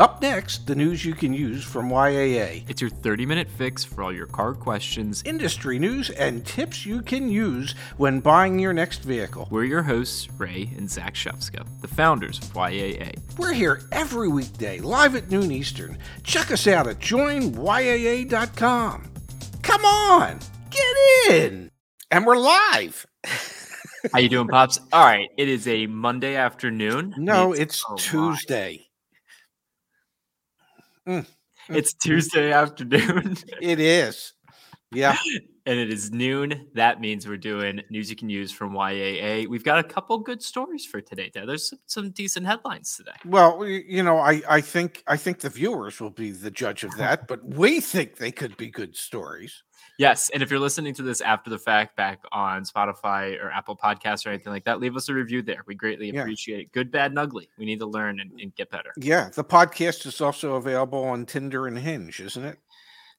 Up 0.00 0.22
next, 0.22 0.66
the 0.66 0.74
news 0.74 1.04
you 1.04 1.12
can 1.12 1.34
use 1.34 1.62
from 1.62 1.90
YAA. 1.90 2.64
It's 2.70 2.80
your 2.80 2.88
30 2.88 3.26
minute 3.26 3.50
fix 3.50 3.84
for 3.84 4.02
all 4.02 4.10
your 4.10 4.24
car 4.24 4.54
questions, 4.54 5.22
industry 5.26 5.78
news, 5.78 6.08
and 6.08 6.46
tips 6.46 6.86
you 6.86 7.02
can 7.02 7.28
use 7.28 7.74
when 7.98 8.20
buying 8.20 8.58
your 8.58 8.72
next 8.72 9.00
vehicle. 9.00 9.46
We're 9.50 9.64
your 9.64 9.82
hosts, 9.82 10.26
Ray 10.38 10.70
and 10.74 10.90
Zach 10.90 11.12
Shefska, 11.12 11.66
the 11.82 11.88
founders 11.88 12.38
of 12.38 12.50
YAA. 12.54 13.14
We're 13.36 13.52
here 13.52 13.82
every 13.92 14.28
weekday, 14.28 14.78
live 14.78 15.16
at 15.16 15.30
noon 15.30 15.52
Eastern. 15.52 15.98
Check 16.22 16.50
us 16.50 16.66
out 16.66 16.86
at 16.86 16.98
joinyaa.com. 16.98 17.52
Come 19.60 19.84
on, 19.84 20.38
get 20.70 20.96
in. 21.28 21.70
And 22.10 22.24
we're 22.24 22.38
live. 22.38 23.04
How 24.14 24.18
you 24.18 24.30
doing, 24.30 24.48
Pops? 24.48 24.80
All 24.94 25.04
right, 25.04 25.28
it 25.36 25.50
is 25.50 25.68
a 25.68 25.86
Monday 25.88 26.36
afternoon. 26.36 27.14
No, 27.18 27.52
it's, 27.52 27.84
it's 27.92 28.06
Tuesday. 28.10 28.86
Mm. 31.10 31.26
It's 31.70 31.92
Tuesday 31.92 32.52
afternoon. 32.52 33.36
it 33.60 33.80
is. 33.80 34.32
Yeah. 34.92 35.16
and 35.66 35.78
it 35.78 35.92
is 35.92 36.12
noon. 36.12 36.68
That 36.74 37.00
means 37.00 37.26
we're 37.26 37.36
doing 37.36 37.80
news 37.90 38.10
you 38.10 38.16
can 38.16 38.28
use 38.28 38.52
from 38.52 38.74
YAA. 38.74 39.48
We've 39.48 39.64
got 39.64 39.78
a 39.78 39.84
couple 39.84 40.18
good 40.18 40.40
stories 40.40 40.84
for 40.86 41.00
today. 41.00 41.30
There, 41.34 41.46
there's 41.46 41.68
some, 41.68 41.78
some 41.86 42.10
decent 42.10 42.46
headlines 42.46 42.96
today. 42.96 43.16
Well, 43.24 43.66
you 43.66 44.04
know, 44.04 44.18
I, 44.18 44.40
I 44.48 44.60
think 44.60 45.02
I 45.08 45.16
think 45.16 45.40
the 45.40 45.48
viewers 45.48 46.00
will 46.00 46.10
be 46.10 46.30
the 46.30 46.50
judge 46.50 46.84
of 46.84 46.96
that, 46.96 47.26
but 47.26 47.44
we 47.44 47.80
think 47.80 48.16
they 48.16 48.32
could 48.32 48.56
be 48.56 48.70
good 48.70 48.96
stories. 48.96 49.62
Yes, 50.00 50.30
and 50.30 50.42
if 50.42 50.50
you're 50.50 50.58
listening 50.58 50.94
to 50.94 51.02
this 51.02 51.20
after 51.20 51.50
the 51.50 51.58
fact, 51.58 51.94
back 51.94 52.22
on 52.32 52.64
Spotify 52.64 53.38
or 53.38 53.50
Apple 53.50 53.76
Podcasts 53.76 54.24
or 54.24 54.30
anything 54.30 54.50
like 54.50 54.64
that, 54.64 54.80
leave 54.80 54.96
us 54.96 55.10
a 55.10 55.12
review 55.12 55.42
there. 55.42 55.62
We 55.66 55.74
greatly 55.74 56.10
yeah. 56.10 56.22
appreciate 56.22 56.60
it. 56.60 56.72
Good, 56.72 56.90
bad, 56.90 57.10
and 57.10 57.18
ugly. 57.18 57.50
We 57.58 57.66
need 57.66 57.80
to 57.80 57.86
learn 57.86 58.18
and, 58.18 58.30
and 58.40 58.54
get 58.54 58.70
better. 58.70 58.94
Yeah, 58.96 59.28
the 59.28 59.44
podcast 59.44 60.06
is 60.06 60.22
also 60.22 60.54
available 60.54 61.04
on 61.04 61.26
Tinder 61.26 61.66
and 61.66 61.78
Hinge, 61.78 62.18
isn't 62.18 62.42
it? 62.42 62.58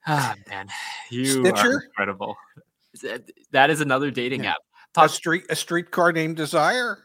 Ah, 0.07 0.34
man, 0.49 0.68
you 1.12 1.26
Stitcher? 1.26 1.68
are 1.68 1.84
incredible. 1.84 2.35
That 3.51 3.70
is 3.70 3.82
another 3.82 4.10
dating 4.10 4.45
yeah. 4.45 4.54
app. 4.54 4.57
Talk- 4.95 5.05
a 5.05 5.10
street, 5.10 5.43
a 5.51 5.55
streetcar 5.55 6.12
named 6.12 6.38
Desire. 6.38 7.04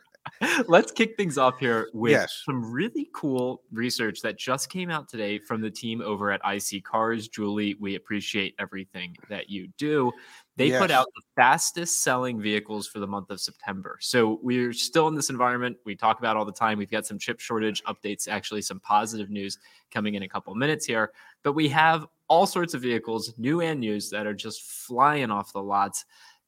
Let's 0.68 0.92
kick 0.92 1.16
things 1.16 1.38
off 1.38 1.58
here 1.58 1.88
with 1.92 2.12
yes. 2.12 2.42
some 2.44 2.70
really 2.70 3.08
cool 3.14 3.62
research 3.72 4.20
that 4.22 4.38
just 4.38 4.70
came 4.70 4.90
out 4.90 5.08
today 5.08 5.38
from 5.38 5.60
the 5.60 5.70
team 5.70 6.00
over 6.00 6.30
at 6.30 6.42
iSeeCars. 6.42 7.30
Julie, 7.30 7.76
we 7.80 7.94
appreciate 7.94 8.54
everything 8.58 9.16
that 9.28 9.48
you 9.48 9.68
do. 9.78 10.12
They 10.56 10.68
yes. 10.68 10.80
put 10.80 10.90
out 10.90 11.06
the 11.14 11.22
fastest 11.36 12.02
selling 12.02 12.40
vehicles 12.40 12.86
for 12.86 12.98
the 12.98 13.06
month 13.06 13.30
of 13.30 13.40
September. 13.40 13.98
So 14.00 14.40
we're 14.42 14.72
still 14.72 15.08
in 15.08 15.14
this 15.14 15.28
environment 15.28 15.76
we 15.84 15.94
talk 15.94 16.18
about 16.18 16.36
all 16.36 16.44
the 16.44 16.52
time. 16.52 16.78
We've 16.78 16.90
got 16.90 17.06
some 17.06 17.18
chip 17.18 17.40
shortage 17.40 17.82
updates, 17.84 18.26
actually, 18.26 18.62
some 18.62 18.80
positive 18.80 19.30
news 19.30 19.58
coming 19.90 20.14
in 20.14 20.22
a 20.22 20.28
couple 20.28 20.54
minutes 20.54 20.86
here. 20.86 21.12
But 21.42 21.52
we 21.52 21.68
have 21.68 22.06
all 22.28 22.46
sorts 22.46 22.74
of 22.74 22.82
vehicles, 22.82 23.34
new 23.38 23.60
and 23.60 23.84
used, 23.84 24.10
that 24.12 24.26
are 24.26 24.34
just 24.34 24.62
flying 24.62 25.30
off 25.30 25.52
the 25.52 25.62
lots. 25.62 26.04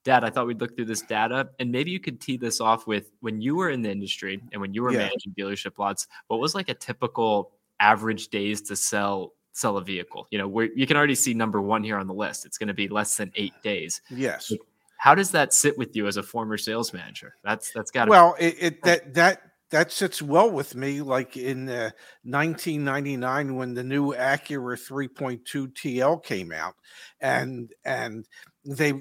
Dad, 0.09 0.25
I 0.25 0.31
thought 0.31 0.47
we'd 0.47 0.59
look 0.59 0.75
through 0.75 0.87
this 0.87 1.03
data 1.03 1.51
and 1.59 1.71
maybe 1.71 1.91
you 1.91 2.01
could 2.01 2.19
tee 2.19 2.39
this 2.39 2.63
off 2.63 2.87
with 2.87 3.11
when 3.21 3.43
you 3.43 3.57
were 3.57 3.69
in 3.69 3.83
the 3.83 3.91
industry 3.91 4.43
and 4.53 4.61
when 4.63 4.73
you 4.73 4.83
were 4.83 4.91
yeah. 4.91 5.01
managing 5.01 5.35
dealership 5.39 5.77
lots, 5.77 6.07
what 6.29 6.41
was 6.41 6.55
like 6.55 6.71
a 6.71 6.75
typical 6.75 7.53
average 7.79 8.29
days 8.29 8.63
to 8.63 8.75
sell 8.75 9.35
sell 9.53 9.77
a 9.77 9.85
vehicle? 9.85 10.27
You 10.31 10.39
know, 10.39 10.49
where 10.49 10.71
you 10.75 10.87
can 10.87 10.97
already 10.97 11.15
see 11.15 11.35
number 11.35 11.61
one 11.61 11.85
here 11.85 11.99
on 11.99 12.07
the 12.07 12.15
list. 12.15 12.47
It's 12.47 12.57
going 12.57 12.69
to 12.69 12.75
be 12.75 12.89
less 12.89 13.19
than 13.19 13.31
eight 13.37 13.53
days. 13.63 14.01
Yes. 14.09 14.51
How 14.97 15.15
does 15.15 15.31
that 15.33 15.53
sit 15.53 15.77
with 15.77 15.95
you 15.95 16.07
as 16.07 16.17
a 16.17 16.23
former 16.23 16.57
sales 16.57 16.95
manager? 16.95 17.37
That's 17.45 17.71
that's 17.73 17.91
got 17.91 18.07
to 18.07 18.11
well, 18.11 18.35
be- 18.39 18.47
it, 18.47 18.57
it 18.59 18.83
that 18.85 19.13
that 19.13 19.43
that 19.71 19.93
sits 19.93 20.23
well 20.23 20.51
with 20.51 20.75
me. 20.75 21.03
Like 21.03 21.37
in 21.37 21.69
uh, 21.69 21.91
1999, 22.25 23.57
when 23.57 23.75
the 23.75 23.85
new 23.85 24.15
Acura 24.15 24.79
3.2 24.79 25.73
TL 25.73 26.23
came 26.25 26.53
out, 26.53 26.75
and 27.21 27.71
and 27.85 28.27
they 28.65 28.93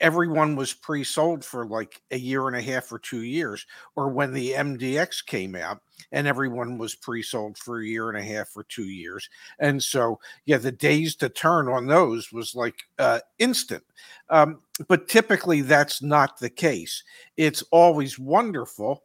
everyone 0.00 0.56
was 0.56 0.72
pre-sold 0.72 1.44
for 1.44 1.64
like 1.66 2.02
a 2.10 2.18
year 2.18 2.48
and 2.48 2.56
a 2.56 2.62
half 2.62 2.90
or 2.90 2.98
two 2.98 3.22
years 3.22 3.64
or 3.94 4.08
when 4.08 4.32
the 4.32 4.50
mdx 4.50 5.24
came 5.24 5.54
out 5.54 5.80
and 6.10 6.26
everyone 6.26 6.76
was 6.76 6.96
pre-sold 6.96 7.56
for 7.56 7.80
a 7.80 7.86
year 7.86 8.08
and 8.08 8.18
a 8.18 8.22
half 8.22 8.48
or 8.56 8.64
two 8.64 8.88
years 8.88 9.28
and 9.60 9.80
so 9.80 10.18
yeah 10.46 10.56
the 10.56 10.72
days 10.72 11.14
to 11.14 11.28
turn 11.28 11.68
on 11.68 11.86
those 11.86 12.32
was 12.32 12.56
like 12.56 12.74
uh, 12.98 13.20
instant 13.38 13.84
um, 14.28 14.58
but 14.88 15.06
typically 15.06 15.60
that's 15.60 16.02
not 16.02 16.36
the 16.40 16.50
case 16.50 17.04
it's 17.36 17.62
always 17.70 18.18
wonderful 18.18 19.04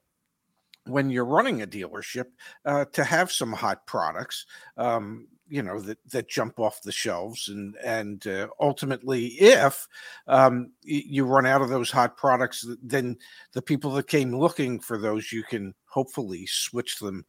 when 0.87 1.09
you're 1.09 1.25
running 1.25 1.61
a 1.61 1.67
dealership 1.67 2.25
uh, 2.65 2.85
to 2.93 3.03
have 3.03 3.31
some 3.31 3.53
hot 3.53 3.85
products 3.85 4.45
um, 4.77 5.27
you 5.49 5.61
know 5.61 5.79
that 5.79 5.97
that 6.09 6.29
jump 6.29 6.59
off 6.59 6.81
the 6.81 6.91
shelves 6.91 7.49
and 7.49 7.75
and 7.83 8.27
uh, 8.27 8.47
ultimately 8.59 9.27
if 9.39 9.87
um, 10.27 10.71
you 10.83 11.25
run 11.25 11.45
out 11.45 11.61
of 11.61 11.69
those 11.69 11.91
hot 11.91 12.17
products 12.17 12.65
then 12.83 13.17
the 13.53 13.61
people 13.61 13.91
that 13.91 14.07
came 14.07 14.35
looking 14.35 14.79
for 14.79 14.97
those 14.97 15.31
you 15.31 15.43
can 15.43 15.73
hopefully 15.85 16.45
switch 16.45 16.99
them 16.99 17.25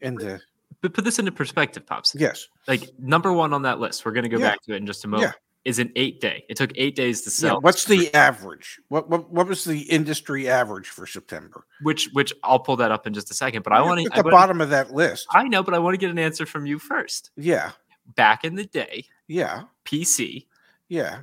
into 0.00 0.40
but 0.80 0.92
put 0.92 1.04
this 1.04 1.18
into 1.18 1.32
perspective 1.32 1.86
pops. 1.86 2.14
Yes. 2.14 2.48
Like 2.66 2.90
number 2.98 3.32
one 3.32 3.54
on 3.54 3.62
that 3.62 3.80
list 3.80 4.04
we're 4.04 4.12
going 4.12 4.24
to 4.24 4.28
go 4.28 4.38
yeah. 4.38 4.50
back 4.50 4.62
to 4.62 4.74
it 4.74 4.76
in 4.76 4.86
just 4.86 5.04
a 5.04 5.08
moment. 5.08 5.32
yeah 5.32 5.43
is 5.64 5.78
an 5.78 5.90
eight 5.96 6.20
day. 6.20 6.44
It 6.48 6.56
took 6.56 6.72
eight 6.76 6.94
days 6.94 7.22
to 7.22 7.30
sell. 7.30 7.54
Yeah, 7.54 7.58
what's 7.60 7.84
the 7.84 8.12
average? 8.14 8.80
What, 8.88 9.08
what 9.08 9.30
what 9.30 9.46
was 9.46 9.64
the 9.64 9.80
industry 9.80 10.48
average 10.48 10.88
for 10.88 11.06
September? 11.06 11.66
Which 11.82 12.10
which 12.12 12.32
I'll 12.42 12.58
pull 12.58 12.76
that 12.76 12.90
up 12.90 13.06
in 13.06 13.14
just 13.14 13.30
a 13.30 13.34
second. 13.34 13.62
But 13.62 13.72
I 13.72 13.80
want 13.80 14.00
to 14.00 14.06
at 14.16 14.24
the 14.24 14.30
bottom 14.30 14.60
of 14.60 14.70
that 14.70 14.92
list. 14.92 15.26
I 15.30 15.48
know, 15.48 15.62
but 15.62 15.74
I 15.74 15.78
want 15.78 15.94
to 15.94 15.98
get 15.98 16.10
an 16.10 16.18
answer 16.18 16.46
from 16.46 16.66
you 16.66 16.78
first. 16.78 17.30
Yeah. 17.36 17.72
Back 18.14 18.44
in 18.44 18.54
the 18.54 18.66
day. 18.66 19.06
Yeah. 19.26 19.62
PC. 19.84 20.46
Yeah. 20.88 21.20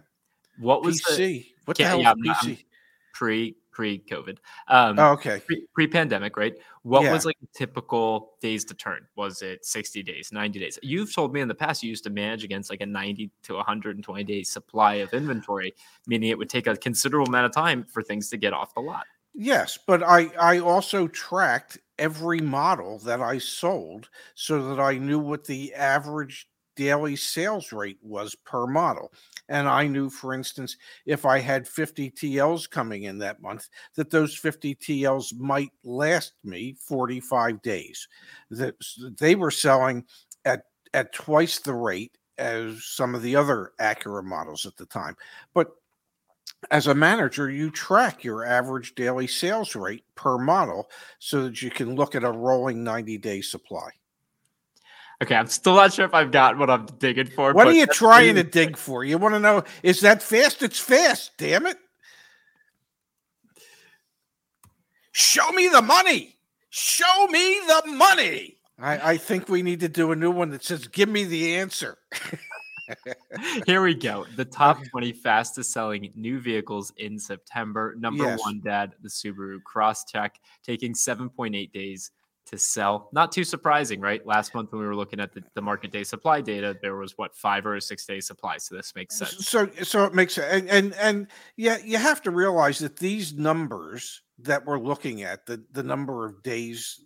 What 0.58 0.84
was 0.84 1.02
PC? 1.02 1.18
The, 1.18 1.46
what 1.66 1.78
the 1.78 1.85
hell 1.85 2.00
yeah, 2.00 2.13
PC? 2.13 2.66
Pre 3.13 3.56
pre-COVID. 3.81 4.38
Um, 4.68 5.00
oh, 5.00 5.14
okay. 5.14 5.42
Pre- 5.74 5.88
pandemic 5.88 6.38
right? 6.38 6.53
What 6.84 7.03
yeah. 7.03 7.14
was 7.14 7.25
like 7.25 7.36
typical 7.56 8.34
days 8.40 8.64
to 8.66 8.75
turn? 8.75 9.08
Was 9.16 9.42
it 9.42 9.66
60 9.66 10.03
days, 10.03 10.31
90 10.31 10.59
days? 10.59 10.78
You've 10.84 11.14
told 11.14 11.34
me 11.34 11.42
in 11.42 11.47
the 11.47 11.56
past 11.56 11.81
you 11.81 11.90
used 11.90 12.03
to 12.03 12.12
manage 12.12 12.44
against 12.44 12.70
like 12.70 12.81
a 12.81 12.86
90 12.86 13.31
to 13.44 13.56
120 13.56 14.24
day 14.24 14.44
supply 14.44 14.96
of 14.96 15.12
inventory, 15.16 15.74
meaning 16.06 16.30
it 16.30 16.38
would 16.38 16.50
take 16.50 16.68
a 16.68 16.78
considerable 16.78 17.28
amount 17.28 17.47
of 17.47 17.53
time 17.53 17.84
for 17.86 18.03
things 18.03 18.30
to 18.30 18.38
get 18.38 18.53
off 18.53 18.75
the 18.75 18.81
lot. 18.81 19.06
Yes, 19.34 19.80
but 19.88 20.03
I 20.03 20.30
I 20.40 20.59
also 20.59 21.08
tracked 21.08 21.80
every 21.97 22.40
model 22.40 23.00
that 23.00 23.22
I 23.22 23.40
sold 23.40 24.09
so 24.36 24.70
that 24.70 24.80
I 24.80 25.00
knew 25.00 25.20
what 25.20 25.46
the 25.46 25.74
average 25.74 26.47
daily 26.75 27.16
sales 27.16 27.72
rate 27.72 27.97
was 28.02 28.36
per 28.46 28.68
model. 28.68 29.12
And 29.51 29.67
I 29.67 29.85
knew, 29.85 30.09
for 30.09 30.34
instance, 30.34 30.78
if 31.06 31.25
I 31.25 31.39
had 31.39 31.67
50 31.67 32.09
TLs 32.12 32.69
coming 32.69 33.03
in 33.03 33.17
that 33.17 33.41
month, 33.41 33.67
that 33.95 34.09
those 34.09 34.34
50 34.34 34.75
TLs 34.75 35.38
might 35.38 35.72
last 35.84 36.35
me 36.41 36.78
45 36.79 37.61
days. 37.61 38.07
That 38.50 38.75
they 39.19 39.35
were 39.35 39.51
selling 39.51 40.06
at, 40.45 40.63
at 40.94 41.11
twice 41.11 41.59
the 41.59 41.73
rate 41.73 42.17
as 42.38 42.85
some 42.85 43.13
of 43.13 43.23
the 43.23 43.35
other 43.35 43.73
Acura 43.78 44.23
models 44.23 44.66
at 44.66 44.78
the 44.78 44.85
time. 44.85 45.17
But 45.53 45.67
as 46.69 46.88
a 46.88 46.95
manager, 46.95 47.50
you 47.50 47.72
track 47.72 48.23
your 48.23 48.45
average 48.45 48.95
daily 48.95 49.28
sales 49.28 49.75
rate 49.75 50.06
per 50.16 50.38
model 50.38 50.90
so 51.19 51.44
that 51.44 51.61
you 51.61 51.72
can 51.72 51.95
look 51.95 52.16
at 52.16 52.23
a 52.23 52.31
rolling 52.31 52.85
90 52.85 53.17
day 53.17 53.41
supply. 53.41 53.90
Okay, 55.22 55.36
I'm 55.36 55.48
still 55.48 55.76
not 55.76 55.94
sure 55.94 56.06
if 56.06 56.16
I've 56.16 56.32
got 56.32 56.58
what 56.58 56.70
I'm 56.70 56.88
digging 56.98 57.28
for. 57.28 57.54
What 57.54 57.68
are 57.68 57.74
you 57.74 57.86
trying 57.86 58.36
to 58.36 58.44
dig 58.44 58.76
for? 58.76 59.04
You 59.04 59.20
want 59.20 59.36
to 59.36 59.40
know 59.40 59.64
is 59.84 60.02
that 60.02 60.24
fast? 60.24 60.64
It's 60.64 60.80
fast, 60.80 61.32
damn 61.38 61.68
it. 61.68 61.78
Show 65.12 65.52
me 65.52 65.68
the 65.68 65.82
money. 65.82 66.38
Show 66.70 67.28
me 67.28 67.59
the 67.68 67.92
money. 67.92 68.58
I, 68.80 69.12
I 69.12 69.18
think 69.18 69.48
we 69.48 69.62
need 69.62 69.82
to 69.82 69.90
do 69.90 70.12
a 70.12 70.16
new 70.16 70.32
one 70.32 70.50
that 70.50 70.64
says, 70.64 70.88
Give 70.88 71.09
me 71.09 71.26
the 71.26 71.56
answer. 71.58 71.97
Here 73.66 73.82
we 73.84 73.94
go. 73.94 74.26
The 74.35 74.46
top 74.46 74.79
20 74.90 75.14
fastest 75.14 75.72
selling 75.72 76.12
new 76.16 76.40
vehicles 76.40 76.91
in 76.97 77.20
September. 77.20 77.96
Number 77.97 78.24
yes. 78.24 78.40
one, 78.40 78.62
Dad, 78.64 78.96
the 79.02 79.09
Subaru 79.09 79.59
Crosstrek, 79.62 80.32
taking 80.64 80.94
7.8 80.94 81.72
days 81.72 82.12
to 82.52 82.58
sell. 82.58 83.09
Not 83.14 83.32
too 83.32 83.44
surprising, 83.44 84.02
right? 84.02 84.26
Last 84.26 84.53
month 84.53 84.72
when 84.72 84.82
we 84.82 84.88
were 84.88 84.96
looking 84.96 85.20
at 85.20 85.34
the, 85.34 85.44
the 85.56 85.62
market 85.62 85.92
day 85.92 86.03
supply 86.03 86.42
data, 86.42 86.78
there 86.82 86.96
was 86.96 87.18
what 87.18 87.36
five 87.36 87.66
or 87.66 87.80
six 87.80 88.06
day 88.06 88.20
supply. 88.20 88.58
So 88.58 88.76
this 88.76 88.94
makes 88.96 89.18
sense. 89.18 89.48
So 89.48 89.70
so 89.84 90.06
it 90.06 90.14
makes 90.14 90.38
and 90.38 90.70
and, 90.70 90.94
and 90.96 91.28
yeah, 91.56 91.78
you 91.84 91.98
have 91.98 92.22
to 92.24 92.32
realize 92.32 92.80
that 92.80 92.98
these 92.98 93.34
numbers 93.34 94.22
that 94.40 94.66
we're 94.66 94.80
looking 94.80 95.24
at, 95.24 95.46
the 95.46 95.64
the 95.72 95.84
number 95.84 96.26
of 96.26 96.44
days 96.44 97.00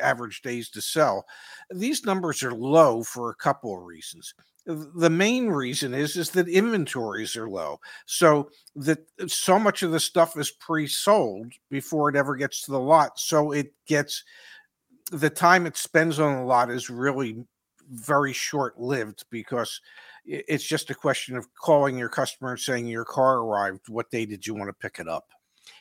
average 0.00 0.40
days 0.42 0.70
to 0.70 0.80
sell, 0.80 1.26
these 1.70 2.04
numbers 2.04 2.42
are 2.42 2.54
low 2.54 3.02
for 3.02 3.30
a 3.30 3.34
couple 3.34 3.76
of 3.76 3.84
reasons 3.84 4.32
the 4.66 5.10
main 5.10 5.48
reason 5.48 5.92
is 5.92 6.16
is 6.16 6.30
that 6.30 6.48
inventories 6.48 7.36
are 7.36 7.48
low 7.48 7.78
so 8.06 8.48
that 8.74 8.98
so 9.26 9.58
much 9.58 9.82
of 9.82 9.90
the 9.90 10.00
stuff 10.00 10.38
is 10.38 10.50
pre-sold 10.50 11.52
before 11.70 12.08
it 12.08 12.16
ever 12.16 12.34
gets 12.34 12.62
to 12.62 12.70
the 12.70 12.80
lot 12.80 13.18
so 13.18 13.52
it 13.52 13.74
gets 13.86 14.24
the 15.10 15.30
time 15.30 15.66
it 15.66 15.76
spends 15.76 16.18
on 16.18 16.36
a 16.36 16.44
lot 16.44 16.70
is 16.70 16.90
really 16.90 17.44
very 17.90 18.32
short 18.32 18.78
lived 18.80 19.24
because 19.30 19.80
it's 20.24 20.64
just 20.64 20.90
a 20.90 20.94
question 20.94 21.36
of 21.36 21.52
calling 21.54 21.98
your 21.98 22.08
customer 22.08 22.52
and 22.52 22.60
saying 22.60 22.86
your 22.86 23.04
car 23.04 23.40
arrived. 23.40 23.88
What 23.88 24.10
day 24.10 24.24
did 24.24 24.46
you 24.46 24.54
want 24.54 24.68
to 24.68 24.72
pick 24.72 24.98
it 24.98 25.08
up? 25.08 25.26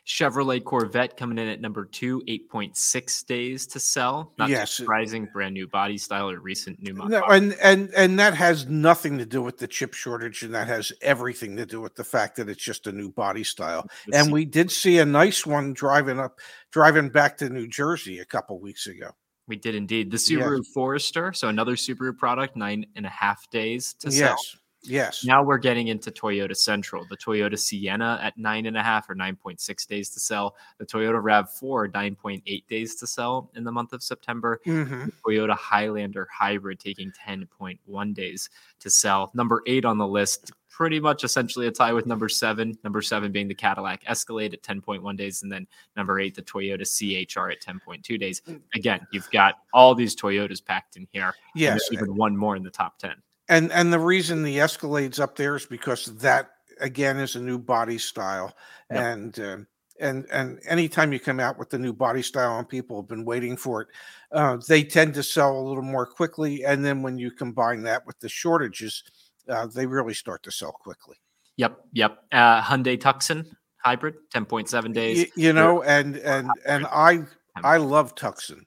Chevrolet 0.05 0.63
Corvette 0.63 1.15
coming 1.15 1.37
in 1.37 1.47
at 1.47 1.61
number 1.61 1.85
two, 1.85 2.21
8.6 2.27 3.25
days 3.25 3.65
to 3.67 3.79
sell. 3.79 4.33
Not 4.37 4.49
yes. 4.49 4.71
surprising, 4.71 5.29
brand 5.31 5.53
new 5.53 5.67
body 5.67 5.97
style 5.97 6.29
or 6.29 6.39
recent 6.39 6.81
new 6.81 6.93
model. 6.93 7.21
No, 7.21 7.25
and, 7.27 7.55
and, 7.61 7.89
and 7.95 8.19
that 8.19 8.33
has 8.33 8.67
nothing 8.67 9.17
to 9.17 9.25
do 9.25 9.41
with 9.41 9.57
the 9.57 9.67
chip 9.67 9.93
shortage, 9.93 10.43
and 10.43 10.53
that 10.53 10.67
has 10.67 10.91
everything 11.01 11.55
to 11.55 11.65
do 11.65 11.79
with 11.79 11.95
the 11.95 12.03
fact 12.03 12.35
that 12.35 12.49
it's 12.49 12.63
just 12.63 12.87
a 12.87 12.91
new 12.91 13.09
body 13.09 13.43
style. 13.43 13.87
and 14.13 14.31
we 14.31 14.43
did 14.43 14.71
see 14.71 14.99
a 14.99 15.05
nice 15.05 15.45
one 15.45 15.73
driving 15.73 16.19
up, 16.19 16.39
driving 16.71 17.09
back 17.09 17.37
to 17.37 17.49
New 17.49 17.67
Jersey 17.67 18.19
a 18.19 18.25
couple 18.25 18.59
weeks 18.59 18.87
ago. 18.87 19.11
We 19.47 19.55
did 19.55 19.75
indeed. 19.75 20.09
The 20.09 20.17
Subaru 20.17 20.57
yes. 20.57 20.67
Forester, 20.73 21.33
so 21.33 21.49
another 21.49 21.75
Subaru 21.75 22.17
product, 22.17 22.55
nine 22.55 22.85
and 22.95 23.05
a 23.05 23.09
half 23.09 23.49
days 23.49 23.93
to 23.99 24.09
yes. 24.09 24.17
sell. 24.17 24.37
Yes. 24.83 25.23
Now 25.25 25.43
we're 25.43 25.57
getting 25.57 25.87
into 25.87 26.11
Toyota 26.11 26.55
Central. 26.55 27.05
The 27.09 27.17
Toyota 27.17 27.57
Sienna 27.57 28.19
at 28.21 28.37
nine 28.37 28.65
and 28.65 28.77
a 28.77 28.83
half 28.83 29.09
or 29.09 29.15
9.6 29.15 29.87
days 29.87 30.09
to 30.09 30.19
sell. 30.19 30.55
The 30.77 30.85
Toyota 30.85 31.21
RAV4, 31.21 31.91
9.8 31.91 32.67
days 32.67 32.95
to 32.95 33.07
sell 33.07 33.49
in 33.55 33.63
the 33.63 33.71
month 33.71 33.93
of 33.93 34.03
September. 34.03 34.59
Mm-hmm. 34.65 35.09
Toyota 35.25 35.55
Highlander 35.55 36.27
Hybrid 36.31 36.79
taking 36.79 37.11
10.1 37.11 38.13
days 38.13 38.49
to 38.79 38.89
sell. 38.89 39.31
Number 39.33 39.63
eight 39.67 39.85
on 39.85 39.97
the 39.97 40.07
list, 40.07 40.51
pretty 40.69 40.99
much 40.99 41.23
essentially 41.23 41.67
a 41.67 41.71
tie 41.71 41.93
with 41.93 42.05
number 42.05 42.27
seven. 42.27 42.77
Number 42.83 43.01
seven 43.01 43.31
being 43.31 43.47
the 43.47 43.55
Cadillac 43.55 44.03
Escalade 44.07 44.53
at 44.53 44.63
10.1 44.63 45.15
days, 45.15 45.43
and 45.43 45.51
then 45.51 45.67
number 45.95 46.19
eight, 46.19 46.35
the 46.35 46.41
Toyota 46.41 46.83
CHR 46.83 47.51
at 47.51 47.61
10.2 47.61 48.19
days. 48.19 48.41
Mm. 48.41 48.59
Again, 48.75 49.07
you've 49.11 49.29
got 49.31 49.55
all 49.73 49.95
these 49.95 50.15
Toyotas 50.15 50.63
packed 50.63 50.97
in 50.97 51.07
here. 51.11 51.33
Yes. 51.55 51.81
even 51.91 52.15
one 52.15 52.35
more 52.35 52.55
in 52.55 52.63
the 52.63 52.71
top 52.71 52.97
10. 52.97 53.13
And 53.49 53.71
and 53.71 53.91
the 53.91 53.99
reason 53.99 54.43
the 54.43 54.57
Escalade's 54.57 55.19
up 55.19 55.35
there 55.35 55.55
is 55.55 55.65
because 55.65 56.05
that 56.17 56.51
again 56.79 57.17
is 57.17 57.35
a 57.35 57.41
new 57.41 57.57
body 57.57 57.97
style, 57.97 58.55
yep. 58.91 59.03
and 59.03 59.39
uh, 59.39 59.57
and 59.99 60.25
and 60.31 60.59
anytime 60.67 61.11
you 61.11 61.19
come 61.19 61.39
out 61.39 61.59
with 61.59 61.69
the 61.69 61.79
new 61.79 61.93
body 61.93 62.21
style 62.21 62.57
and 62.57 62.67
people 62.67 63.01
have 63.01 63.09
been 63.09 63.25
waiting 63.25 63.57
for 63.57 63.81
it, 63.81 63.87
uh, 64.31 64.57
they 64.67 64.83
tend 64.83 65.13
to 65.15 65.23
sell 65.23 65.59
a 65.59 65.61
little 65.67 65.83
more 65.83 66.05
quickly. 66.05 66.63
And 66.63 66.85
then 66.85 67.01
when 67.01 67.17
you 67.17 67.31
combine 67.31 67.83
that 67.83 68.05
with 68.05 68.19
the 68.19 68.29
shortages, 68.29 69.03
uh, 69.49 69.67
they 69.67 69.85
really 69.85 70.13
start 70.13 70.41
to 70.43 70.51
sell 70.51 70.71
quickly. 70.71 71.17
Yep, 71.57 71.79
yep. 71.91 72.23
Uh, 72.31 72.61
Hyundai 72.61 72.99
Tucson 72.99 73.45
hybrid, 73.83 74.15
ten 74.31 74.45
point 74.45 74.69
seven 74.69 74.91
days. 74.91 75.19
You, 75.19 75.27
you 75.35 75.53
know, 75.53 75.83
and 75.83 76.17
and 76.17 76.49
and 76.65 76.87
I 76.87 77.23
I 77.63 77.77
love 77.77 78.15
Tucson. 78.15 78.65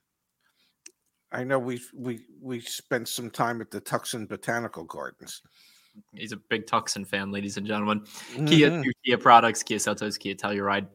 I 1.32 1.44
know 1.44 1.58
we 1.58 1.80
we 1.94 2.20
we 2.40 2.60
spent 2.60 3.08
some 3.08 3.30
time 3.30 3.60
at 3.60 3.70
the 3.70 3.80
Tucson 3.80 4.26
Botanical 4.26 4.84
Gardens. 4.84 5.42
He's 6.12 6.32
a 6.32 6.36
big 6.36 6.66
Tucson 6.66 7.04
fan, 7.04 7.32
ladies 7.32 7.56
and 7.56 7.66
gentlemen. 7.66 8.00
Mm-hmm. 8.00 8.46
Kia, 8.46 8.82
Kia 9.04 9.18
products, 9.18 9.62
Kia 9.62 9.78
Seltos, 9.78 10.18
Kia 10.18 10.34
Telluride, 10.34 10.86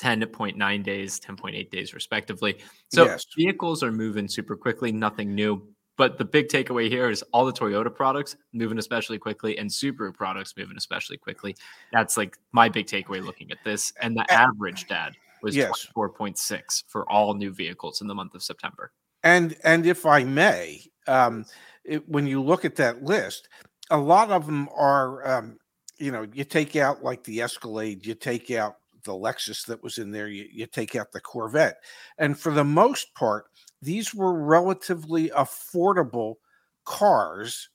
10.9 0.00 0.82
days, 0.84 1.20
10.8 1.20 1.70
days, 1.70 1.94
respectively. 1.94 2.58
So 2.88 3.04
yes. 3.04 3.24
vehicles 3.36 3.82
are 3.82 3.92
moving 3.92 4.28
super 4.28 4.56
quickly, 4.56 4.92
nothing 4.92 5.34
new. 5.34 5.66
But 5.96 6.18
the 6.18 6.24
big 6.24 6.48
takeaway 6.48 6.88
here 6.88 7.10
is 7.10 7.22
all 7.32 7.44
the 7.44 7.52
Toyota 7.52 7.94
products 7.94 8.36
moving 8.52 8.78
especially 8.78 9.18
quickly 9.18 9.58
and 9.58 9.68
Subaru 9.68 10.14
products 10.14 10.54
moving 10.56 10.76
especially 10.76 11.18
quickly. 11.18 11.54
That's 11.92 12.16
like 12.16 12.38
my 12.52 12.68
big 12.68 12.86
takeaway 12.86 13.24
looking 13.24 13.50
at 13.50 13.58
this. 13.64 13.92
And 14.00 14.16
the 14.16 14.30
average, 14.32 14.88
Dad, 14.88 15.14
was 15.42 15.54
yes. 15.54 15.86
24.6 15.94 16.84
for 16.88 17.08
all 17.10 17.34
new 17.34 17.52
vehicles 17.52 18.00
in 18.00 18.06
the 18.06 18.14
month 18.14 18.34
of 18.34 18.42
September. 18.42 18.92
And 19.22 19.56
and 19.64 19.86
if 19.86 20.04
I 20.06 20.24
may, 20.24 20.82
um, 21.06 21.44
it, 21.84 22.08
when 22.08 22.26
you 22.26 22.42
look 22.42 22.64
at 22.64 22.76
that 22.76 23.02
list, 23.04 23.48
a 23.90 23.98
lot 23.98 24.30
of 24.30 24.46
them 24.46 24.68
are, 24.76 25.26
um, 25.26 25.58
you 25.98 26.10
know, 26.10 26.26
you 26.32 26.44
take 26.44 26.76
out 26.76 27.04
like 27.04 27.24
the 27.24 27.40
Escalade, 27.42 28.04
you 28.04 28.14
take 28.14 28.50
out 28.50 28.76
the 29.04 29.12
Lexus 29.12 29.66
that 29.66 29.82
was 29.82 29.98
in 29.98 30.10
there, 30.10 30.28
you, 30.28 30.46
you 30.52 30.66
take 30.66 30.96
out 30.96 31.12
the 31.12 31.20
Corvette, 31.20 31.78
and 32.18 32.38
for 32.38 32.52
the 32.52 32.64
most 32.64 33.14
part, 33.14 33.46
these 33.80 34.14
were 34.14 34.32
relatively 34.32 35.28
affordable 35.30 36.36
cars 36.84 37.68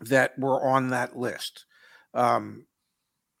that 0.00 0.38
were 0.38 0.66
on 0.66 0.88
that 0.88 1.16
list. 1.16 1.66
Um, 2.14 2.66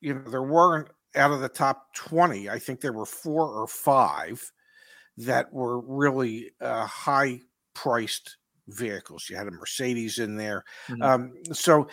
you 0.00 0.14
know, 0.14 0.30
there 0.30 0.42
weren't 0.42 0.88
out 1.14 1.30
of 1.30 1.40
the 1.40 1.48
top 1.48 1.94
20, 1.94 2.48
I 2.48 2.58
think 2.58 2.80
there 2.80 2.92
were 2.92 3.06
four 3.06 3.48
or 3.48 3.66
five 3.66 4.52
that 5.18 5.52
were 5.52 5.80
really 5.80 6.50
uh, 6.60 6.86
high 6.86 7.40
priced 7.74 8.36
vehicles. 8.68 9.28
You 9.28 9.36
had 9.36 9.48
a 9.48 9.50
Mercedes 9.50 10.18
in 10.18 10.36
there. 10.36 10.64
Mm-hmm. 10.88 11.02
Um, 11.02 11.32
so 11.52 11.88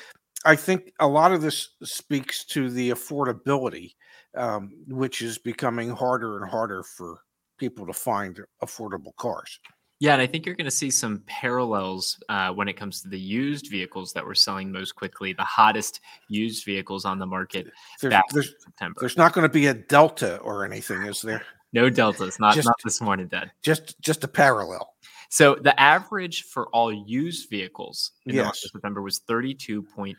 I 0.46 0.56
think 0.56 0.94
a 1.00 1.08
lot 1.08 1.32
of 1.32 1.42
this 1.42 1.70
speaks 1.84 2.46
to 2.46 2.70
the 2.70 2.92
affordability, 2.92 3.96
um, 4.36 4.72
which 4.88 5.22
is 5.22 5.38
becoming 5.38 5.90
harder 5.90 6.42
and 6.42 6.50
harder 6.50 6.84
for 6.84 7.22
people 7.58 7.86
to 7.86 7.94
find 7.94 8.40
affordable 8.64 9.16
cars. 9.18 9.60
Yeah, 10.02 10.14
and 10.14 10.22
I 10.22 10.28
think 10.28 10.46
you're 10.46 10.56
going 10.56 10.64
to 10.64 10.72
see 10.72 10.90
some 10.90 11.24
parallels 11.28 12.18
uh, 12.30 12.54
when 12.54 12.70
it 12.70 12.78
comes 12.78 13.02
to 13.02 13.10
the 13.10 13.20
used 13.20 13.70
vehicles 13.70 14.14
that 14.14 14.26
we're 14.26 14.34
selling 14.34 14.72
most 14.72 14.96
quickly, 14.96 15.34
the 15.34 15.44
hottest 15.44 16.00
used 16.30 16.64
vehicles 16.64 17.04
on 17.04 17.20
the 17.20 17.26
market. 17.26 17.70
There's, 18.02 18.14
there's, 18.32 18.56
there's 18.98 19.18
not 19.18 19.34
going 19.34 19.46
to 19.46 19.52
be 19.54 19.68
a 19.68 19.74
Delta 19.74 20.38
or 20.38 20.64
anything, 20.64 21.02
is 21.04 21.22
there? 21.22 21.44
No 21.74 21.90
deltas, 21.90 22.40
not 22.40 22.56
just, 22.56 22.66
not 22.66 22.76
this 22.84 23.02
morning, 23.02 23.28
Dad. 23.28 23.52
Just 23.62 24.00
just 24.02 24.24
a 24.24 24.28
parallel. 24.28 24.94
So 25.30 25.56
the 25.56 25.80
average 25.80 26.44
for 26.44 26.68
all 26.70 26.92
used 26.92 27.50
vehicles 27.52 28.14
in 28.26 28.36
yes. 28.36 28.64
September 28.72 29.04
was 29.04 29.22
32.8 29.30 30.16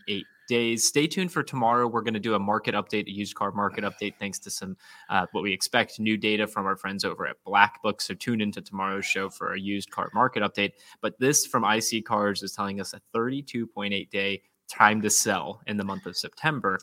days. 0.48 0.86
Stay 0.86 1.08
tuned 1.08 1.32
for 1.32 1.42
tomorrow. 1.42 1.88
We're 1.88 2.02
going 2.02 2.14
to 2.14 2.20
do 2.20 2.34
a 2.34 2.38
market 2.38 2.76
update, 2.76 3.06
a 3.06 3.10
used 3.10 3.34
car 3.34 3.50
market 3.50 3.82
update, 3.82 4.14
thanks 4.20 4.38
to 4.40 4.50
some 4.50 4.76
uh, 5.08 5.26
what 5.32 5.42
we 5.42 5.52
expect 5.52 5.98
new 5.98 6.16
data 6.16 6.46
from 6.46 6.66
our 6.66 6.76
friends 6.76 7.04
over 7.04 7.26
at 7.26 7.36
Black 7.44 7.82
Book. 7.82 8.00
So 8.00 8.14
tune 8.14 8.40
into 8.40 8.60
tomorrow's 8.60 9.04
show 9.04 9.28
for 9.28 9.54
a 9.54 9.60
used 9.60 9.90
car 9.90 10.10
market 10.14 10.44
update. 10.44 10.72
But 11.00 11.18
this 11.18 11.44
from 11.44 11.64
iSeeCars 11.64 12.44
is 12.44 12.52
telling 12.52 12.80
us 12.80 12.94
a 12.94 13.00
32.8 13.12 14.10
day 14.10 14.42
time 14.70 15.02
to 15.02 15.10
sell 15.10 15.60
in 15.66 15.76
the 15.76 15.84
month 15.84 16.06
of 16.06 16.16
September. 16.16 16.78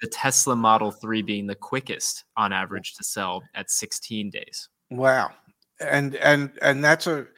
The 0.00 0.08
Tesla 0.08 0.56
Model 0.56 0.90
3 0.90 1.22
being 1.22 1.46
the 1.46 1.54
quickest 1.54 2.24
on 2.36 2.52
average 2.52 2.94
to 2.94 3.04
sell 3.04 3.42
at 3.54 3.70
16 3.70 4.30
days. 4.30 4.68
Wow. 4.90 5.30
And 5.80 6.16
and 6.16 6.50
and 6.60 6.82
that's 6.82 7.06
a 7.06 7.28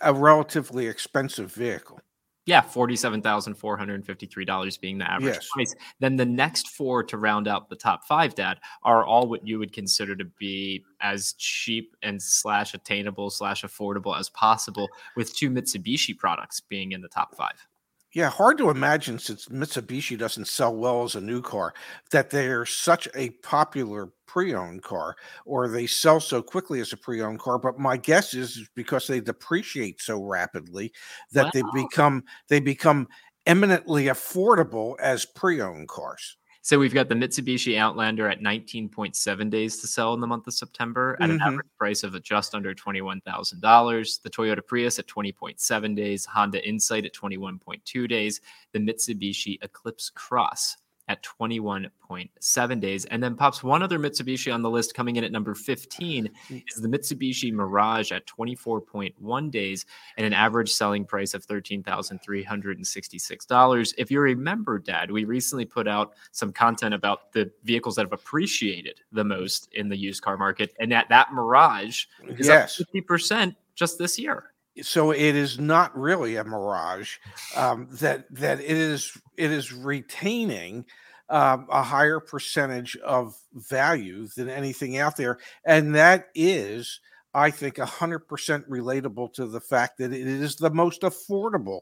a 0.00 0.14
relatively 0.14 0.86
expensive 0.86 1.52
vehicle. 1.52 1.98
Yeah, 2.46 2.62
$47,453 2.62 4.80
being 4.80 4.98
the 4.98 5.10
average 5.10 5.34
yes. 5.34 5.48
price. 5.52 5.74
Then 6.00 6.16
the 6.16 6.24
next 6.24 6.68
four 6.68 7.02
to 7.04 7.18
round 7.18 7.46
out 7.46 7.68
the 7.68 7.76
top 7.76 8.06
five, 8.06 8.34
Dad, 8.34 8.58
are 8.82 9.04
all 9.04 9.28
what 9.28 9.46
you 9.46 9.58
would 9.58 9.72
consider 9.72 10.16
to 10.16 10.24
be 10.24 10.84
as 11.00 11.34
cheap 11.34 11.94
and 12.02 12.20
slash 12.20 12.74
attainable 12.74 13.30
slash 13.30 13.62
affordable 13.62 14.18
as 14.18 14.30
possible, 14.30 14.88
with 15.16 15.36
two 15.36 15.50
Mitsubishi 15.50 16.18
products 16.18 16.60
being 16.60 16.90
in 16.92 17.02
the 17.02 17.08
top 17.08 17.36
five. 17.36 17.66
Yeah, 18.12 18.28
hard 18.28 18.58
to 18.58 18.70
imagine 18.70 19.20
since 19.20 19.46
Mitsubishi 19.46 20.18
doesn't 20.18 20.48
sell 20.48 20.74
well 20.74 21.04
as 21.04 21.14
a 21.14 21.20
new 21.20 21.40
car 21.40 21.74
that 22.10 22.30
they're 22.30 22.66
such 22.66 23.06
a 23.14 23.30
popular 23.42 24.10
pre-owned 24.26 24.82
car 24.82 25.16
or 25.44 25.68
they 25.68 25.86
sell 25.86 26.20
so 26.20 26.42
quickly 26.42 26.80
as 26.80 26.92
a 26.92 26.96
pre-owned 26.96 27.40
car 27.40 27.58
but 27.58 27.80
my 27.80 27.96
guess 27.96 28.32
is 28.32 28.68
because 28.76 29.08
they 29.08 29.20
depreciate 29.20 30.00
so 30.00 30.22
rapidly 30.22 30.92
that 31.32 31.46
wow. 31.46 31.50
they 31.52 31.62
become 31.74 32.22
they 32.48 32.60
become 32.60 33.08
eminently 33.46 34.04
affordable 34.04 34.94
as 35.00 35.26
pre-owned 35.26 35.88
cars 35.88 36.36
so 36.62 36.78
we've 36.78 36.94
got 36.94 37.08
the 37.08 37.14
Mitsubishi 37.14 37.78
Outlander 37.78 38.28
at 38.28 38.40
19.7 38.40 39.50
days 39.50 39.78
to 39.78 39.86
sell 39.86 40.12
in 40.14 40.20
the 40.20 40.26
month 40.26 40.46
of 40.46 40.54
September 40.54 41.16
at 41.20 41.28
mm-hmm. 41.28 41.36
an 41.36 41.40
average 41.40 41.66
price 41.78 42.02
of 42.02 42.20
just 42.22 42.54
under 42.54 42.74
$21,000. 42.74 44.22
The 44.22 44.30
Toyota 44.30 44.66
Prius 44.66 44.98
at 44.98 45.06
20.7 45.06 45.96
days, 45.96 46.24
Honda 46.26 46.66
Insight 46.66 47.06
at 47.06 47.14
21.2 47.14 48.08
days, 48.08 48.40
the 48.72 48.78
Mitsubishi 48.78 49.58
Eclipse 49.62 50.10
Cross 50.10 50.76
at 51.10 51.22
21.7 51.24 52.80
days. 52.80 53.04
And 53.06 53.20
then 53.20 53.34
pops 53.34 53.64
one 53.64 53.82
other 53.82 53.98
Mitsubishi 53.98 54.54
on 54.54 54.62
the 54.62 54.70
list 54.70 54.94
coming 54.94 55.16
in 55.16 55.24
at 55.24 55.32
number 55.32 55.56
15 55.56 56.30
mm. 56.50 56.64
is 56.68 56.76
the 56.80 56.86
Mitsubishi 56.86 57.52
Mirage 57.52 58.12
at 58.12 58.28
24.1 58.28 59.50
days 59.50 59.86
and 60.16 60.24
an 60.24 60.32
average 60.32 60.70
selling 60.70 61.04
price 61.04 61.34
of 61.34 61.44
$13,366. 61.44 63.94
If 63.98 64.12
you 64.12 64.20
remember, 64.20 64.78
Dad, 64.78 65.10
we 65.10 65.24
recently 65.24 65.64
put 65.64 65.88
out 65.88 66.12
some 66.30 66.52
content 66.52 66.94
about 66.94 67.32
the 67.32 67.50
vehicles 67.64 67.96
that 67.96 68.02
have 68.02 68.12
appreciated 68.12 69.00
the 69.10 69.24
most 69.24 69.68
in 69.72 69.88
the 69.88 69.96
used 69.96 70.22
car 70.22 70.36
market. 70.36 70.72
And 70.78 70.92
that, 70.92 71.08
that 71.08 71.32
Mirage 71.32 72.04
is 72.38 72.46
yes. 72.46 72.80
up 72.80 72.86
50% 72.94 73.56
just 73.74 73.98
this 73.98 74.16
year 74.16 74.52
so 74.82 75.10
it 75.10 75.36
is 75.36 75.58
not 75.58 75.96
really 75.96 76.36
a 76.36 76.44
mirage 76.44 77.16
um, 77.56 77.88
that 77.92 78.24
that 78.30 78.60
it 78.60 78.70
is 78.70 79.16
it 79.36 79.50
is 79.50 79.72
retaining 79.72 80.84
um, 81.28 81.66
a 81.70 81.82
higher 81.82 82.20
percentage 82.20 82.96
of 82.98 83.36
value 83.54 84.26
than 84.36 84.48
anything 84.48 84.98
out 84.98 85.16
there 85.16 85.38
and 85.64 85.94
that 85.94 86.28
is 86.34 87.00
i 87.34 87.50
think 87.50 87.76
100% 87.76 88.20
relatable 88.68 89.32
to 89.32 89.46
the 89.46 89.60
fact 89.60 89.98
that 89.98 90.12
it 90.12 90.26
is 90.26 90.56
the 90.56 90.70
most 90.70 91.02
affordable 91.02 91.80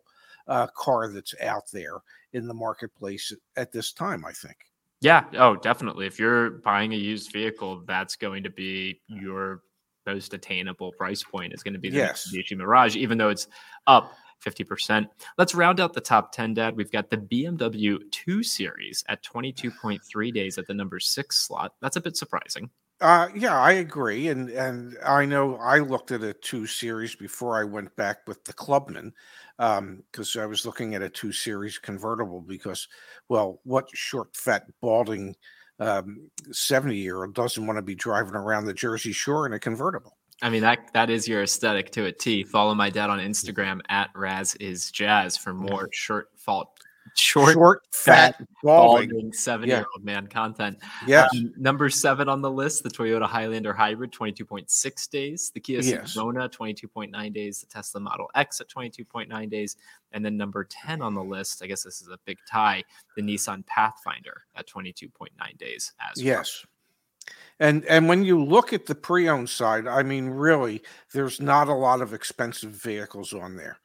uh, 0.48 0.66
car 0.68 1.08
that's 1.08 1.34
out 1.40 1.70
there 1.72 1.98
in 2.32 2.48
the 2.48 2.54
marketplace 2.54 3.32
at 3.56 3.72
this 3.72 3.92
time. 3.92 4.24
I 4.24 4.32
think. 4.32 4.56
Yeah. 5.00 5.24
Oh, 5.36 5.54
definitely. 5.54 6.06
If 6.06 6.18
you're 6.18 6.50
buying 6.50 6.92
a 6.92 6.96
used 6.96 7.32
vehicle, 7.32 7.84
that's 7.86 8.16
going 8.16 8.42
to 8.42 8.50
be 8.50 9.00
your 9.06 9.62
most 10.12 10.34
attainable 10.34 10.92
price 10.92 11.22
point. 11.22 11.52
Is 11.52 11.62
going 11.62 11.74
to 11.74 11.80
be 11.80 11.90
the 11.90 11.98
yes. 11.98 12.28
Mitsubishi 12.32 12.56
Mirage, 12.56 12.96
even 12.96 13.18
though 13.18 13.28
it's 13.28 13.48
up 13.86 14.12
50%. 14.44 15.08
Let's 15.36 15.54
round 15.54 15.80
out 15.80 15.92
the 15.92 16.00
top 16.00 16.32
10, 16.32 16.54
Dad. 16.54 16.76
We've 16.76 16.92
got 16.92 17.10
the 17.10 17.16
BMW 17.16 17.98
2 18.10 18.42
Series 18.42 19.04
at 19.08 19.22
22.3 19.24 20.32
days 20.32 20.58
at 20.58 20.66
the 20.66 20.74
number 20.74 21.00
six 21.00 21.38
slot. 21.38 21.74
That's 21.80 21.96
a 21.96 22.00
bit 22.00 22.16
surprising. 22.16 22.70
Uh, 23.00 23.28
yeah, 23.32 23.56
I 23.56 23.72
agree, 23.74 24.26
and 24.26 24.50
and 24.50 24.96
I 25.06 25.24
know 25.24 25.54
I 25.58 25.78
looked 25.78 26.10
at 26.10 26.24
a 26.24 26.32
two 26.32 26.66
series 26.66 27.14
before 27.14 27.56
I 27.56 27.62
went 27.62 27.94
back 27.94 28.26
with 28.26 28.42
the 28.42 28.52
Clubman, 28.52 29.12
because 29.56 30.36
um, 30.36 30.42
I 30.42 30.46
was 30.46 30.66
looking 30.66 30.96
at 30.96 31.02
a 31.02 31.08
two 31.08 31.30
series 31.30 31.78
convertible. 31.78 32.40
Because, 32.40 32.88
well, 33.28 33.60
what 33.62 33.88
short, 33.94 34.34
fat, 34.34 34.64
balding 34.80 35.36
um, 35.80 36.30
seventy 36.52 36.96
year 36.96 37.22
old 37.22 37.34
doesn't 37.34 37.66
want 37.66 37.76
to 37.76 37.82
be 37.82 37.94
driving 37.94 38.34
around 38.34 38.66
the 38.66 38.74
Jersey 38.74 39.12
Shore 39.12 39.46
in 39.46 39.52
a 39.52 39.58
convertible? 39.58 40.16
I 40.40 40.50
mean 40.50 40.62
that 40.62 40.92
that 40.92 41.10
is 41.10 41.26
your 41.26 41.42
aesthetic 41.42 41.90
to 41.92 42.06
a 42.06 42.12
T. 42.12 42.44
Follow 42.44 42.74
my 42.74 42.90
dad 42.90 43.10
on 43.10 43.18
Instagram 43.18 43.80
at 43.88 44.10
Raz 44.14 44.54
is 44.56 44.90
Jazz 44.90 45.36
for 45.36 45.52
more 45.52 45.88
short 45.92 46.28
fault 46.36 46.68
short, 47.18 47.54
short 47.54 47.82
fat, 47.92 48.38
fat 48.38 48.48
balding 48.62 49.32
seven 49.32 49.68
year 49.68 49.86
old 49.94 50.04
man 50.04 50.26
content. 50.26 50.78
Yeah. 51.06 51.28
Um, 51.34 51.52
number 51.56 51.90
seven 51.90 52.28
on 52.28 52.40
the 52.40 52.50
list, 52.50 52.82
the 52.82 52.90
Toyota 52.90 53.26
Highlander 53.26 53.72
Hybrid, 53.72 54.12
22.6 54.12 55.10
days. 55.10 55.50
The 55.52 55.60
Kia 55.60 55.80
yes. 55.80 56.16
Sedona, 56.16 56.48
22.9 56.50 57.32
days. 57.32 57.60
The 57.60 57.66
Tesla 57.66 58.00
Model 58.00 58.30
X 58.34 58.60
at 58.60 58.68
22.9 58.68 59.50
days. 59.50 59.76
And 60.12 60.24
then 60.24 60.36
number 60.36 60.64
10 60.64 61.02
on 61.02 61.14
the 61.14 61.22
list, 61.22 61.62
I 61.62 61.66
guess 61.66 61.82
this 61.82 62.00
is 62.00 62.08
a 62.08 62.18
big 62.24 62.38
tie, 62.48 62.82
the 63.16 63.22
Nissan 63.22 63.66
Pathfinder 63.66 64.42
at 64.56 64.66
22.9 64.66 65.28
days 65.58 65.92
as 66.00 66.22
Yes. 66.22 66.64
Well. 66.64 66.74
And 67.60 67.84
and 67.86 68.08
when 68.08 68.24
you 68.24 68.42
look 68.42 68.72
at 68.72 68.86
the 68.86 68.94
pre-owned 68.94 69.50
side, 69.50 69.86
I 69.86 70.02
mean, 70.04 70.28
really, 70.28 70.80
there's 71.12 71.40
not 71.40 71.68
a 71.68 71.74
lot 71.74 72.00
of 72.00 72.14
expensive 72.14 72.70
vehicles 72.70 73.32
on 73.32 73.56
there. 73.56 73.78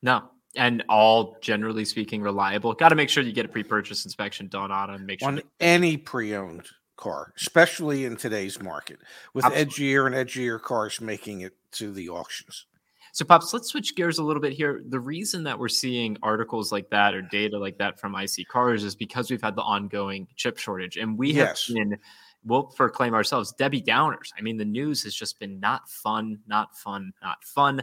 No, 0.00 0.30
and 0.56 0.84
all 0.88 1.36
generally 1.40 1.84
speaking 1.84 2.22
reliable. 2.22 2.72
Got 2.74 2.90
to 2.90 2.94
make 2.94 3.08
sure 3.08 3.22
you 3.22 3.32
get 3.32 3.46
a 3.46 3.48
pre-purchase 3.48 4.04
inspection 4.04 4.48
done 4.48 4.70
on 4.70 4.92
them. 4.92 5.06
Make 5.06 5.20
sure 5.20 5.28
on 5.28 5.42
any 5.60 5.96
pre-owned 5.96 6.66
car, 6.96 7.32
especially 7.36 8.04
in 8.04 8.16
today's 8.16 8.60
market, 8.62 8.98
with 9.32 9.44
Absolutely. 9.44 9.84
edgier 9.84 10.06
and 10.06 10.14
edgier 10.14 10.60
cars 10.60 11.00
making 11.00 11.40
it 11.40 11.54
to 11.72 11.92
the 11.92 12.08
auctions. 12.08 12.66
So, 13.12 13.24
Pops, 13.24 13.52
let's 13.54 13.68
switch 13.68 13.94
gears 13.94 14.18
a 14.18 14.24
little 14.24 14.42
bit 14.42 14.54
here. 14.54 14.82
The 14.88 14.98
reason 14.98 15.44
that 15.44 15.56
we're 15.56 15.68
seeing 15.68 16.16
articles 16.20 16.72
like 16.72 16.90
that 16.90 17.14
or 17.14 17.22
data 17.22 17.56
like 17.56 17.78
that 17.78 18.00
from 18.00 18.12
iSeeCars 18.14 18.82
is 18.82 18.96
because 18.96 19.30
we've 19.30 19.40
had 19.40 19.54
the 19.54 19.62
ongoing 19.62 20.26
chip 20.34 20.58
shortage, 20.58 20.96
and 20.96 21.16
we 21.16 21.32
yes. 21.32 21.68
have 21.68 21.76
been 21.76 21.98
we'll 22.44 22.64
proclaim 22.64 23.14
ourselves 23.14 23.52
Debbie 23.52 23.82
Downers. 23.82 24.32
I 24.38 24.42
mean, 24.42 24.56
the 24.56 24.64
news 24.64 25.02
has 25.04 25.14
just 25.14 25.38
been 25.38 25.60
not 25.60 25.88
fun, 25.88 26.40
not 26.46 26.76
fun, 26.76 27.12
not 27.22 27.42
fun. 27.44 27.82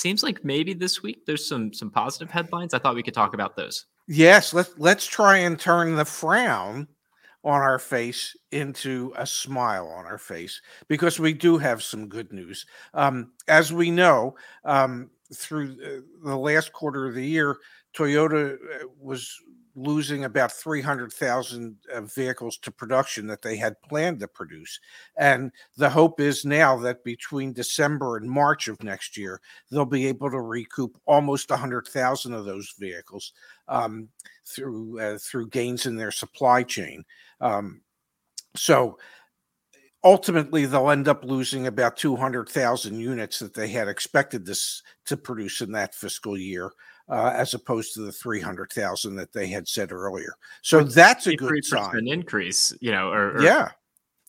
Seems 0.00 0.22
like 0.22 0.42
maybe 0.42 0.72
this 0.72 1.02
week 1.02 1.26
there's 1.26 1.46
some 1.46 1.74
some 1.74 1.90
positive 1.90 2.30
headlines. 2.30 2.72
I 2.72 2.78
thought 2.78 2.94
we 2.94 3.02
could 3.02 3.12
talk 3.12 3.34
about 3.34 3.54
those. 3.54 3.84
Yes, 4.08 4.54
let's 4.54 4.72
let's 4.78 5.06
try 5.06 5.36
and 5.36 5.60
turn 5.60 5.94
the 5.94 6.06
frown 6.06 6.88
on 7.44 7.60
our 7.60 7.78
face 7.78 8.34
into 8.50 9.12
a 9.18 9.26
smile 9.26 9.88
on 9.88 10.06
our 10.06 10.16
face 10.16 10.62
because 10.88 11.20
we 11.20 11.34
do 11.34 11.58
have 11.58 11.82
some 11.82 12.08
good 12.08 12.32
news. 12.32 12.64
Um, 12.94 13.32
as 13.46 13.74
we 13.74 13.90
know, 13.90 14.36
um, 14.64 15.10
through 15.34 15.76
the 16.24 16.36
last 16.36 16.72
quarter 16.72 17.06
of 17.06 17.14
the 17.14 17.26
year, 17.26 17.58
Toyota 17.94 18.54
uh, 18.54 18.86
was 18.98 19.34
losing 19.76 20.24
about 20.24 20.52
300,000 20.52 21.76
uh, 21.92 22.00
vehicles 22.02 22.58
to 22.58 22.70
production 22.70 23.26
that 23.26 23.42
they 23.42 23.56
had 23.56 23.80
planned 23.82 24.20
to 24.20 24.28
produce. 24.28 24.80
And 25.16 25.52
the 25.76 25.88
hope 25.88 26.20
is 26.20 26.44
now 26.44 26.76
that 26.78 27.04
between 27.04 27.52
December 27.52 28.16
and 28.16 28.28
March 28.28 28.68
of 28.68 28.82
next 28.82 29.16
year, 29.16 29.40
they'll 29.70 29.84
be 29.84 30.06
able 30.06 30.30
to 30.30 30.40
recoup 30.40 30.98
almost 31.06 31.50
100,000 31.50 32.32
of 32.32 32.44
those 32.44 32.74
vehicles 32.78 33.32
um, 33.68 34.08
through 34.46 35.00
uh, 35.00 35.18
through 35.18 35.48
gains 35.48 35.86
in 35.86 35.96
their 35.96 36.10
supply 36.10 36.62
chain. 36.62 37.04
Um, 37.40 37.82
so 38.56 38.98
ultimately 40.02 40.66
they'll 40.66 40.90
end 40.90 41.08
up 41.08 41.24
losing 41.24 41.66
about 41.66 41.96
200,000 41.96 42.98
units 42.98 43.38
that 43.38 43.54
they 43.54 43.68
had 43.68 43.86
expected 43.86 44.44
this 44.44 44.82
to 45.06 45.16
produce 45.16 45.60
in 45.60 45.72
that 45.72 45.94
fiscal 45.94 46.36
year 46.36 46.72
uh, 47.10 47.32
as 47.34 47.54
opposed 47.54 47.92
to 47.94 48.00
the 48.00 48.12
300,000 48.12 49.16
that 49.16 49.32
they 49.32 49.48
had 49.48 49.66
said 49.66 49.92
earlier. 49.92 50.34
So 50.62 50.84
that's 50.84 51.26
a 51.26 51.34
good 51.34 51.64
sign. 51.64 52.06
increase, 52.06 52.72
you 52.80 52.92
know, 52.92 53.10
or, 53.10 53.36
or 53.36 53.42
yeah. 53.42 53.70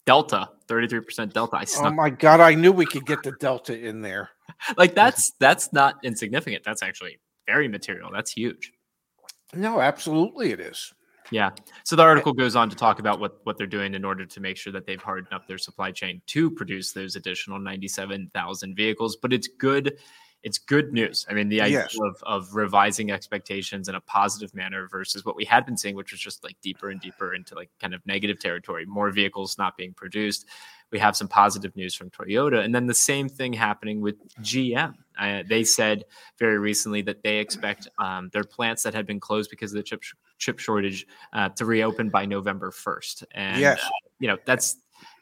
Delta, 0.05 0.50
33% 0.67 1.31
Delta. 1.31 1.57
I 1.57 1.65
oh 1.77 1.91
my 1.91 2.09
God. 2.09 2.39
I 2.39 2.55
knew 2.55 2.71
we 2.71 2.88
could 2.88 3.05
get 3.05 3.21
the 3.21 3.33
Delta 3.33 3.77
in 3.77 4.01
there. 4.01 4.29
like 4.77 4.95
that's, 4.95 5.31
that's 5.39 5.71
not 5.71 5.95
insignificant. 6.03 6.63
That's 6.63 6.81
actually 6.81 7.19
very 7.45 7.67
material. 7.67 8.09
That's 8.11 8.31
huge. 8.31 8.73
No, 9.53 9.79
absolutely 9.79 10.51
it 10.51 10.59
is. 10.59 10.93
Yeah. 11.29 11.51
So 11.85 11.95
the 11.95 12.03
article 12.03 12.33
goes 12.33 12.55
on 12.55 12.69
to 12.69 12.75
talk 12.75 13.00
about 13.00 13.19
what 13.19 13.39
what 13.43 13.57
they're 13.57 13.65
doing 13.65 13.93
in 13.93 14.03
order 14.03 14.25
to 14.25 14.39
make 14.41 14.57
sure 14.57 14.73
that 14.73 14.85
they've 14.85 15.01
hardened 15.01 15.33
up 15.33 15.47
their 15.47 15.57
supply 15.57 15.91
chain 15.91 16.21
to 16.27 16.51
produce 16.51 16.91
those 16.91 17.15
additional 17.15 17.57
97,000 17.57 18.75
vehicles, 18.75 19.15
but 19.15 19.31
it's 19.31 19.47
good 19.47 19.97
it's 20.43 20.57
good 20.57 20.91
news. 20.91 21.25
I 21.29 21.33
mean, 21.33 21.50
the 21.50 21.62
idea 21.62 21.88
yes. 21.91 21.98
of, 22.01 22.24
of 22.24 22.55
revising 22.55 23.12
expectations 23.12 23.88
in 23.88 23.95
a 23.95 24.01
positive 24.01 24.53
manner 24.55 24.88
versus 24.88 25.24
what 25.24 25.36
we 25.36 25.45
had 25.45 25.65
been 25.65 25.77
seeing, 25.77 25.95
which 25.95 26.12
was 26.12 26.19
just 26.19 26.43
like 26.43 26.55
deeper 26.62 26.89
and 26.89 27.00
deeper 27.00 27.33
into 27.33 27.53
like 27.53 27.69
kind 27.79 27.93
of 27.93 28.03
negative 28.05 28.39
territory, 28.39 28.86
more 28.86 29.12
vehicles 29.12 29.57
not 29.57 29.77
being 29.77 29.93
produced. 29.93 30.48
We 30.91 31.00
have 31.00 31.15
some 31.15 31.27
positive 31.27 31.75
news 31.75 31.93
from 31.93 32.10
Toyota. 32.10 32.63
And 32.65 32.74
then 32.74 32.88
the 32.88 32.93
same 32.93 33.29
thing 33.29 33.53
happening 33.53 34.01
with 34.01 34.15
GM. 34.39 34.95
Uh, 35.17 35.43
they 35.48 35.63
said 35.63 36.05
very 36.39 36.57
recently 36.57 37.01
that 37.03 37.21
they 37.21 37.38
expect 37.38 37.88
um, 38.00 38.29
their 38.33 38.43
plants 38.43 38.83
that 38.83 38.93
had 38.93 39.05
been 39.05 39.19
closed 39.19 39.50
because 39.50 39.71
of 39.71 39.77
the 39.77 39.83
chip, 39.83 40.03
chip 40.39 40.60
shortage 40.60 41.05
uh, 41.33 41.50
to 41.50 41.65
reopen 41.65 42.10
by 42.10 42.25
November 42.25 42.71
1st. 42.71 43.24
And, 43.36 43.62
yes. 43.62 43.79
Uh, 43.79 43.89
you 44.19 44.27
know, 44.27 44.38
that's, 44.43 44.77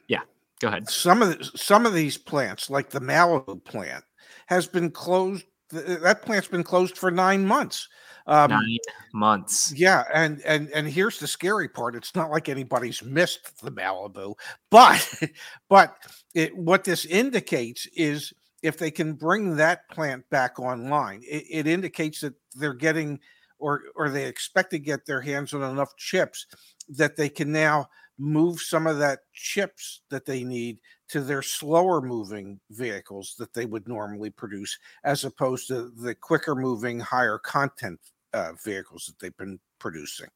yeah, 0.08 0.22
go 0.60 0.70
ahead. 0.70 0.90
Some 0.90 1.22
of 1.22 1.38
the, 1.38 1.58
some 1.58 1.86
of 1.86 1.94
these 1.94 2.18
plants, 2.18 2.70
like 2.70 2.90
the 2.90 3.02
Malibu 3.02 3.64
plant, 3.64 4.06
has 4.50 4.68
been 4.68 4.90
closed. 4.90 5.46
That 5.72 6.24
plant's 6.24 6.48
been 6.48 6.64
closed 6.64 6.98
for 6.98 7.12
nine 7.12 7.46
months. 7.46 7.88
Um, 8.26 8.50
nine 8.50 8.80
months. 9.14 9.72
Yeah, 9.76 10.06
and 10.12 10.42
and 10.44 10.70
and 10.72 10.88
here's 10.88 11.20
the 11.20 11.28
scary 11.28 11.70
part: 11.70 11.96
it's 11.96 12.16
not 12.16 12.32
like 12.32 12.50
anybody's 12.50 13.04
missed 13.04 13.62
the 13.62 13.72
Malibu, 13.72 14.34
but 14.72 15.22
but 15.70 15.96
it, 16.34 16.58
what 16.58 16.84
this 16.84 17.06
indicates 17.06 17.88
is 17.96 18.34
if 18.64 18.80
they 18.80 18.90
can 18.90 19.14
bring 19.14 19.56
that 19.56 19.88
plant 19.92 20.28
back 20.32 20.60
online, 20.60 21.22
it, 21.30 21.46
it 21.50 21.68
indicates 21.68 22.22
that 22.22 22.34
they're 22.56 22.74
getting 22.74 23.20
or 23.60 23.84
or 23.96 24.10
they 24.10 24.26
expect 24.26 24.72
to 24.72 24.80
get 24.80 25.06
their 25.06 25.22
hands 25.22 25.54
on 25.54 25.62
enough 25.62 25.96
chips 25.96 26.48
that 26.90 27.16
they 27.16 27.30
can 27.30 27.52
now 27.52 27.88
move 28.18 28.60
some 28.60 28.88
of 28.88 28.98
that 28.98 29.20
chips 29.32 30.02
that 30.10 30.26
they 30.26 30.44
need 30.44 30.80
to 31.10 31.22
their 31.22 31.42
slower 31.42 32.02
moving 32.02 32.60
vehicles 32.72 33.36
that 33.38 33.54
they 33.54 33.66
would 33.66 33.88
normally 33.88 34.30
produce, 34.30 34.78
as 35.04 35.26
opposed 35.26 35.68
to 35.68 35.92
the 35.98 36.16
quicker 36.16 36.56
moving, 36.56 37.00
higher 37.00 37.38
content 37.38 38.00
uh, 38.34 38.54
vehicles 38.64 39.06
that 39.06 39.20
they've 39.20 39.38
been 39.38 39.60
producing. 39.80 40.28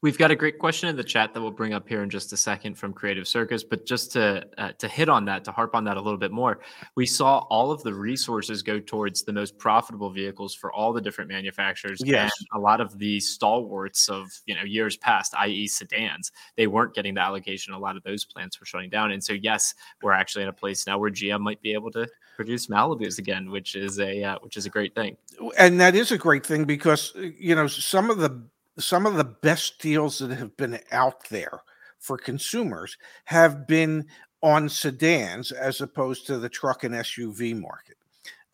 We've 0.00 0.16
got 0.16 0.30
a 0.30 0.36
great 0.36 0.60
question 0.60 0.88
in 0.88 0.94
the 0.94 1.02
chat 1.02 1.34
that 1.34 1.40
we'll 1.40 1.50
bring 1.50 1.74
up 1.74 1.88
here 1.88 2.04
in 2.04 2.10
just 2.10 2.32
a 2.32 2.36
second 2.36 2.78
from 2.78 2.92
Creative 2.92 3.26
Circus. 3.26 3.64
But 3.64 3.84
just 3.84 4.12
to 4.12 4.46
uh, 4.56 4.70
to 4.78 4.86
hit 4.86 5.08
on 5.08 5.24
that, 5.24 5.42
to 5.44 5.50
harp 5.50 5.74
on 5.74 5.82
that 5.84 5.96
a 5.96 6.00
little 6.00 6.18
bit 6.18 6.30
more, 6.30 6.60
we 6.94 7.04
saw 7.04 7.38
all 7.50 7.72
of 7.72 7.82
the 7.82 7.92
resources 7.92 8.62
go 8.62 8.78
towards 8.78 9.24
the 9.24 9.32
most 9.32 9.58
profitable 9.58 10.10
vehicles 10.10 10.54
for 10.54 10.72
all 10.72 10.92
the 10.92 11.00
different 11.00 11.28
manufacturers. 11.28 12.00
Yes. 12.04 12.30
And 12.38 12.60
a 12.60 12.62
lot 12.62 12.80
of 12.80 12.96
the 12.98 13.18
stalwarts 13.18 14.08
of 14.08 14.28
you 14.46 14.54
know 14.54 14.62
years 14.62 14.96
past, 14.96 15.34
i.e., 15.38 15.66
sedans, 15.66 16.30
they 16.56 16.68
weren't 16.68 16.94
getting 16.94 17.14
the 17.14 17.20
allocation. 17.20 17.74
A 17.74 17.78
lot 17.78 17.96
of 17.96 18.04
those 18.04 18.24
plants 18.24 18.60
were 18.60 18.66
shutting 18.66 18.90
down. 18.90 19.10
And 19.10 19.22
so, 19.22 19.32
yes, 19.32 19.74
we're 20.00 20.12
actually 20.12 20.42
in 20.42 20.48
a 20.48 20.52
place 20.52 20.86
now 20.86 20.98
where 20.98 21.10
GM 21.10 21.40
might 21.40 21.60
be 21.60 21.72
able 21.72 21.90
to 21.90 22.06
produce 22.36 22.68
Malibus 22.68 23.18
again, 23.18 23.50
which 23.50 23.74
is 23.74 23.98
a 23.98 24.22
uh, 24.22 24.38
which 24.42 24.56
is 24.56 24.64
a 24.64 24.70
great 24.70 24.94
thing. 24.94 25.16
And 25.58 25.80
that 25.80 25.96
is 25.96 26.12
a 26.12 26.18
great 26.18 26.46
thing 26.46 26.66
because 26.66 27.12
you 27.16 27.56
know 27.56 27.66
some 27.66 28.10
of 28.10 28.18
the 28.18 28.44
some 28.78 29.06
of 29.06 29.16
the 29.16 29.24
best 29.24 29.80
deals 29.80 30.18
that 30.18 30.30
have 30.30 30.56
been 30.56 30.78
out 30.92 31.28
there 31.28 31.62
for 31.98 32.16
consumers 32.16 32.96
have 33.24 33.66
been 33.66 34.06
on 34.42 34.68
sedans 34.68 35.50
as 35.50 35.80
opposed 35.80 36.26
to 36.26 36.38
the 36.38 36.48
truck 36.48 36.84
and 36.84 36.94
SUV 36.94 37.60
market. 37.60 37.96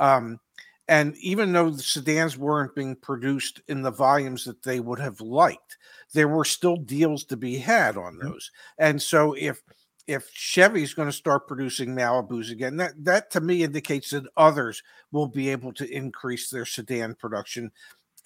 Um, 0.00 0.40
and 0.88 1.16
even 1.18 1.52
though 1.52 1.70
the 1.70 1.82
sedans 1.82 2.36
weren't 2.36 2.74
being 2.74 2.96
produced 2.96 3.60
in 3.68 3.82
the 3.82 3.90
volumes 3.90 4.44
that 4.44 4.62
they 4.62 4.80
would 4.80 4.98
have 4.98 5.20
liked, 5.20 5.78
there 6.12 6.28
were 6.28 6.44
still 6.44 6.76
deals 6.76 7.24
to 7.24 7.36
be 7.36 7.56
had 7.56 7.96
on 7.96 8.14
mm-hmm. 8.14 8.28
those. 8.28 8.50
And 8.78 9.00
so 9.00 9.34
if 9.34 9.62
if 10.06 10.28
Chevy's 10.30 10.92
going 10.92 11.08
to 11.08 11.12
start 11.12 11.48
producing 11.48 11.94
Malibus 11.94 12.50
again, 12.50 12.76
that 12.76 12.92
that 13.04 13.30
to 13.30 13.40
me 13.40 13.62
indicates 13.62 14.10
that 14.10 14.26
others 14.36 14.82
will 15.12 15.26
be 15.26 15.48
able 15.48 15.72
to 15.74 15.90
increase 15.90 16.50
their 16.50 16.66
sedan 16.66 17.14
production 17.14 17.70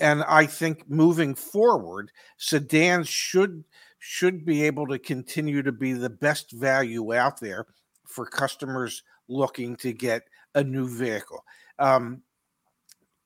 and 0.00 0.22
I 0.24 0.46
think 0.46 0.88
moving 0.88 1.34
forward, 1.34 2.12
sedans 2.36 3.08
should 3.08 3.64
should 3.98 4.44
be 4.44 4.62
able 4.62 4.86
to 4.86 4.98
continue 4.98 5.62
to 5.62 5.72
be 5.72 5.92
the 5.92 6.10
best 6.10 6.52
value 6.52 7.14
out 7.14 7.40
there 7.40 7.66
for 8.06 8.24
customers 8.24 9.02
looking 9.28 9.74
to 9.76 9.92
get 9.92 10.22
a 10.54 10.62
new 10.62 10.88
vehicle. 10.88 11.44
Um, 11.80 12.22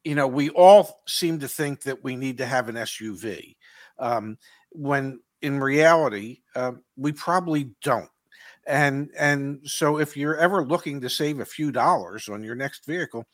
you 0.02 0.14
know, 0.14 0.26
we 0.26 0.50
all 0.50 1.02
seem 1.06 1.38
to 1.40 1.48
think 1.48 1.82
that 1.82 2.02
we 2.02 2.16
need 2.16 2.38
to 2.38 2.46
have 2.46 2.68
an 2.68 2.74
SUV, 2.76 3.56
um, 3.98 4.38
when 4.70 5.20
in 5.42 5.60
reality, 5.60 6.40
uh, 6.56 6.72
we 6.96 7.12
probably 7.12 7.70
don't. 7.82 8.08
And 8.66 9.10
and 9.18 9.60
so, 9.64 9.98
if 9.98 10.16
you're 10.16 10.36
ever 10.36 10.64
looking 10.64 11.00
to 11.00 11.10
save 11.10 11.40
a 11.40 11.44
few 11.44 11.72
dollars 11.72 12.28
on 12.28 12.44
your 12.44 12.54
next 12.54 12.86
vehicle, 12.86 13.26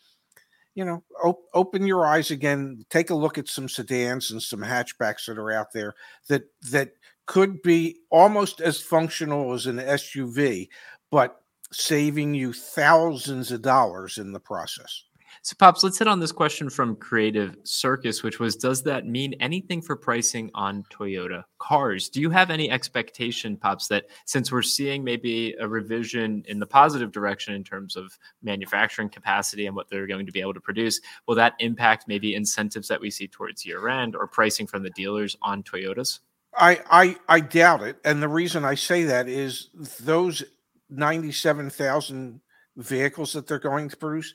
you 0.79 0.85
know, 0.85 1.03
op- 1.25 1.43
open 1.55 1.89
your 1.89 2.07
eyes 2.07 2.31
again. 2.31 2.87
Take 2.89 3.11
a 3.11 3.15
look 3.15 3.37
at 3.37 3.49
some 3.49 3.69
sedans 3.69 4.31
and 4.31 4.41
some 4.41 4.61
hatchbacks 4.61 5.27
that 5.27 5.37
are 5.37 5.51
out 5.51 5.73
there 5.73 5.97
that 6.29 6.45
that 6.71 6.93
could 7.27 7.61
be 7.63 7.99
almost 8.11 8.61
as 8.61 8.81
functional 8.81 9.53
as 9.55 9.67
an 9.67 9.79
SUV, 9.79 10.69
but 11.11 11.43
saving 11.73 12.33
you 12.33 12.53
thousands 12.53 13.51
of 13.51 13.61
dollars 13.61 14.19
in 14.19 14.33
the 14.33 14.39
process. 14.39 15.03
So, 15.43 15.55
Pops, 15.59 15.85
let's 15.85 15.99
hit 15.99 16.09
on 16.09 16.21
this 16.21 16.33
question 16.33 16.69
from 16.69 16.97
Creative 16.97 17.57
Circus, 17.65 18.23
which 18.23 18.41
was 18.41 18.57
Does 18.57 18.83
that 18.83 19.07
mean 19.07 19.35
anything 19.41 19.81
for 19.81 19.97
pricing 19.97 20.51
on 20.55 20.85
Toyota 20.91 21.45
cars? 21.59 22.09
Do 22.09 22.21
you 22.21 22.31
have 22.31 22.51
any 22.51 22.71
expectation, 22.71 23.57
Pops, 23.57 23.89
that 23.89 24.07
since 24.27 24.51
we're 24.51 24.63
seeing 24.63 25.05
maybe 25.05 25.55
a 25.61 25.69
revision 25.69 26.43
in 26.47 26.59
the 26.59 26.67
positive 26.67 27.13
direction 27.13 27.55
in 27.55 27.65
terms 27.65 27.97
of 27.97 28.19
manufacturing 28.43 29.09
capacity 29.09 29.67
and 29.67 29.77
what 29.77 29.89
they're 29.89 30.07
going 30.07 30.27
to 30.27 30.33
be 30.33 30.41
able 30.41 30.55
to 30.55 30.61
produce, 30.61 31.01
will 31.27 31.35
that 31.37 31.55
impact 31.61 32.07
maybe 32.09 32.35
incentives 32.35 32.89
that 32.89 33.01
we 33.01 33.11
see 33.11 33.29
towards 33.29 33.65
year 33.65 33.89
end 33.89 34.17
or 34.17 34.27
pricing 34.27 34.67
from 34.67 34.83
the 34.83 34.91
dealers 34.91 35.37
on 35.43 35.63
Toyotas? 35.63 36.21
I, 36.57 36.81
I 36.91 37.17
I 37.29 37.41
doubt 37.41 37.83
it, 37.83 37.99
and 38.05 38.23
the 38.23 38.29
reason 38.29 38.65
I 38.65 38.75
say 38.75 39.05
that 39.05 39.29
is 39.29 39.69
those 40.01 40.43
ninety-seven 40.89 41.71
thousand 41.71 42.41
vehicles 42.77 43.33
that 43.35 43.47
they're 43.47 43.59
going 43.59 43.89
to 43.89 43.97
produce 43.97 44.35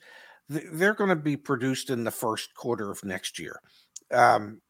they're 0.74 0.94
going 0.94 1.10
to 1.10 1.16
be 1.16 1.38
produced 1.38 1.90
in 1.90 2.04
the 2.04 2.12
first 2.12 2.54
quarter 2.56 2.92
of 2.92 3.04
next 3.04 3.40
year. 3.40 3.60
Um, 4.12 4.62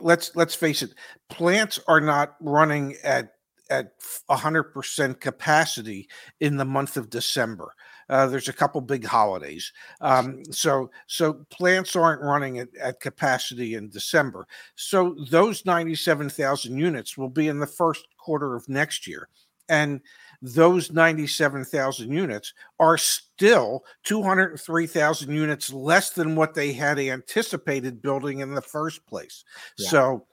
let's 0.00 0.34
let's 0.34 0.54
face 0.54 0.82
it, 0.82 0.94
plants 1.28 1.80
are 1.86 2.00
not 2.00 2.36
running 2.40 2.96
at 3.02 3.32
at 3.68 4.00
100% 4.30 5.20
capacity 5.20 6.08
in 6.38 6.56
the 6.56 6.64
month 6.64 6.96
of 6.96 7.10
December. 7.10 7.72
Uh, 8.08 8.26
there's 8.26 8.48
a 8.48 8.52
couple 8.52 8.80
big 8.80 9.04
holidays, 9.04 9.72
um, 10.00 10.40
so 10.52 10.88
so 11.08 11.44
plants 11.50 11.96
aren't 11.96 12.22
running 12.22 12.60
at, 12.60 12.68
at 12.80 13.00
capacity 13.00 13.74
in 13.74 13.88
December. 13.88 14.46
So 14.76 15.16
those 15.28 15.66
97,000 15.66 16.78
units 16.78 17.18
will 17.18 17.28
be 17.28 17.48
in 17.48 17.58
the 17.58 17.66
first 17.66 18.06
quarter 18.16 18.54
of 18.54 18.68
next 18.68 19.08
year, 19.08 19.28
and 19.68 20.00
those 20.42 20.92
97,000 20.92 22.10
units 22.10 22.52
are 22.78 22.98
still 22.98 23.84
203,000 24.04 25.34
units 25.34 25.72
less 25.72 26.10
than 26.10 26.36
what 26.36 26.54
they 26.54 26.72
had 26.72 26.98
anticipated 26.98 28.02
building 28.02 28.40
in 28.40 28.54
the 28.54 28.62
first 28.62 29.06
place. 29.06 29.44
Yeah. 29.78 29.88
So 29.88 30.26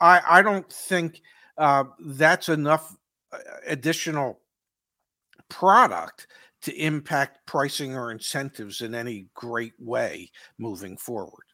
I, 0.00 0.20
I 0.28 0.42
don't 0.42 0.70
think 0.72 1.22
uh, 1.56 1.84
that's 2.00 2.48
enough 2.48 2.96
uh, 3.32 3.38
additional 3.66 4.40
product 5.48 6.26
to 6.62 6.74
impact 6.74 7.46
pricing 7.46 7.96
or 7.96 8.10
incentives 8.10 8.80
in 8.80 8.94
any 8.94 9.26
great 9.34 9.74
way 9.78 10.30
moving 10.58 10.96
forward. 10.96 11.44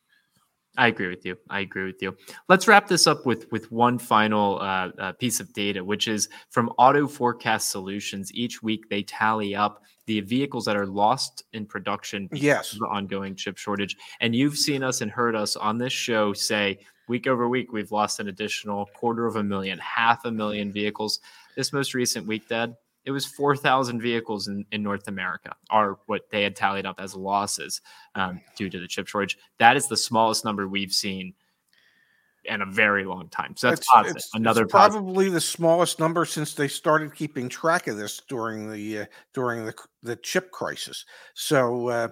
I 0.77 0.89
agree 0.89 1.09
with 1.09 1.25
you. 1.25 1.37
I 1.51 1.61
agree 1.61 1.85
with 1.85 2.03
you. 2.03 2.17
Let's 2.49 2.67
wrap 2.67 2.89
this 2.89 3.07
up 3.07 3.25
with 3.25 3.51
with 3.53 3.71
one 3.71 3.99
final 3.99 4.59
uh, 4.61 4.91
uh, 4.99 5.13
piece 5.13 5.41
of 5.41 5.53
data, 5.53 5.85
which 5.85 6.09
is 6.09 6.29
from 6.51 6.69
Auto 6.79 7.07
Forecast 7.07 7.71
Solutions. 7.71 8.33
Each 8.35 8.63
week 8.63 8.89
they 8.89 9.03
tally 9.03 9.55
up 9.55 9.83
the 10.07 10.21
vehicles 10.21 10.65
that 10.67 10.77
are 10.77 10.87
lost 10.87 11.45
in 11.53 11.65
production 11.65 12.27
because 12.27 12.43
yes. 12.43 12.73
of 12.73 12.81
the 12.81 12.87
ongoing 12.87 13.35
chip 13.35 13.57
shortage. 13.57 13.97
And 14.21 14.35
you've 14.35 14.59
seen 14.59 14.83
us 14.83 15.01
and 15.01 15.11
heard 15.11 15.35
us 15.35 15.57
on 15.57 15.79
this 15.79 15.93
show 15.93 16.33
say 16.33 16.79
week 17.09 17.27
over 17.27 17.49
week 17.49 17.73
we've 17.73 17.93
lost 17.93 18.21
an 18.21 18.29
additional 18.29 18.87
quarter 18.95 19.27
of 19.27 19.37
a 19.37 19.43
million, 19.43 19.79
half 19.79 20.25
a 20.25 20.31
million 20.31 20.73
vehicles. 20.73 21.21
This 21.57 21.73
most 21.73 21.95
recent 21.95 22.27
week, 22.27 22.49
Dad, 22.49 22.75
it 23.05 23.11
was 23.11 23.27
4,000 23.27 24.01
vehicles 24.01 24.49
in, 24.49 24.65
in 24.73 24.83
North 24.83 25.09
America 25.09 25.55
are 25.71 25.99
what 26.07 26.23
they 26.31 26.43
had 26.43 26.57
tallied 26.57 26.87
up 26.87 26.99
as 26.99 27.15
losses 27.15 27.81
um, 28.15 28.41
due 28.57 28.71
to 28.71 28.81
the 28.81 28.89
chip 28.89 29.07
shortage. 29.07 29.39
That 29.59 29.77
is 29.77 29.89
the 29.89 29.97
smallest 29.97 30.45
number 30.45 30.67
we've 30.67 30.93
seen 30.93 31.35
in 32.45 32.63
a 32.63 32.67
very 32.67 33.05
long 33.05 33.29
time. 33.29 33.55
So 33.57 33.69
that's 33.69 33.81
it's, 33.81 33.89
positive. 33.91 34.17
It's, 34.17 34.31
Another 34.35 34.63
it's 34.63 34.71
probably 34.71 35.29
the 35.29 35.41
smallest 35.41 35.99
number 35.99 36.25
since 36.25 36.55
they 36.55 36.69
started 36.69 37.15
keeping 37.15 37.49
track 37.49 37.87
of 37.87 37.97
this 37.97 38.23
during 38.29 38.71
the 38.71 39.01
uh, 39.01 39.05
during 39.33 39.65
the 39.65 39.75
the 40.03 40.17
chip 40.17 40.51
crisis. 40.51 41.05
So 41.35 41.89
uh, 41.89 42.09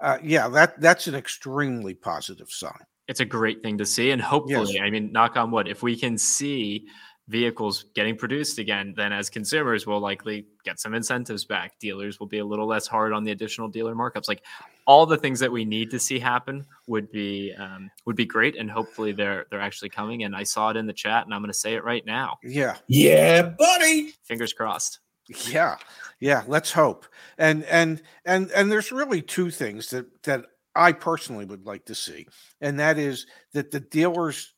uh, 0.00 0.18
yeah, 0.22 0.48
that 0.48 0.80
that's 0.80 1.06
an 1.06 1.14
extremely 1.14 1.94
positive 1.94 2.50
sign. 2.50 2.84
It's 3.08 3.20
a 3.20 3.24
great 3.24 3.62
thing 3.62 3.78
to 3.78 3.86
see, 3.86 4.10
and 4.10 4.20
hopefully, 4.20 4.74
yes. 4.74 4.82
I 4.82 4.90
mean, 4.90 5.12
knock 5.12 5.36
on 5.36 5.52
wood, 5.52 5.68
if 5.68 5.82
we 5.82 5.96
can 5.96 6.18
see 6.18 6.86
vehicles 7.28 7.86
getting 7.94 8.16
produced 8.16 8.58
again, 8.58 8.94
then 8.96 9.12
as 9.12 9.28
consumers, 9.28 9.86
we'll 9.86 10.00
likely 10.00 10.46
get 10.64 10.78
some 10.78 10.94
incentives 10.94 11.44
back. 11.44 11.78
Dealers 11.80 12.20
will 12.20 12.26
be 12.26 12.38
a 12.38 12.44
little 12.44 12.66
less 12.66 12.86
hard 12.86 13.12
on 13.12 13.24
the 13.24 13.32
additional 13.32 13.68
dealer 13.68 13.94
markups. 13.94 14.28
Like 14.28 14.42
all 14.86 15.06
the 15.06 15.16
things 15.16 15.40
that 15.40 15.50
we 15.50 15.64
need 15.64 15.90
to 15.90 15.98
see 15.98 16.18
happen 16.18 16.64
would 16.86 17.10
be 17.10 17.52
um, 17.58 17.90
would 18.04 18.16
be 18.16 18.24
great, 18.24 18.56
and 18.56 18.70
hopefully 18.70 19.12
they're 19.12 19.46
they're 19.50 19.60
actually 19.60 19.88
coming. 19.88 20.22
And 20.22 20.36
I 20.36 20.44
saw 20.44 20.70
it 20.70 20.76
in 20.76 20.86
the 20.86 20.92
chat, 20.92 21.24
and 21.24 21.34
I'm 21.34 21.40
going 21.40 21.52
to 21.52 21.58
say 21.58 21.74
it 21.74 21.84
right 21.84 22.04
now. 22.06 22.38
Yeah, 22.42 22.76
yeah, 22.86 23.42
buddy. 23.42 24.12
Fingers 24.24 24.52
crossed. 24.52 25.00
Yeah, 25.48 25.76
yeah. 26.20 26.44
Let's 26.46 26.70
hope. 26.70 27.06
And 27.38 27.64
and 27.64 28.02
and 28.24 28.50
and 28.52 28.70
there's 28.70 28.92
really 28.92 29.22
two 29.22 29.50
things 29.50 29.90
that 29.90 30.22
that 30.22 30.46
I 30.76 30.92
personally 30.92 31.44
would 31.44 31.66
like 31.66 31.86
to 31.86 31.94
see, 31.96 32.28
and 32.60 32.78
that 32.78 32.98
is 32.98 33.26
that 33.52 33.72
the 33.72 33.80
dealers 33.80 34.52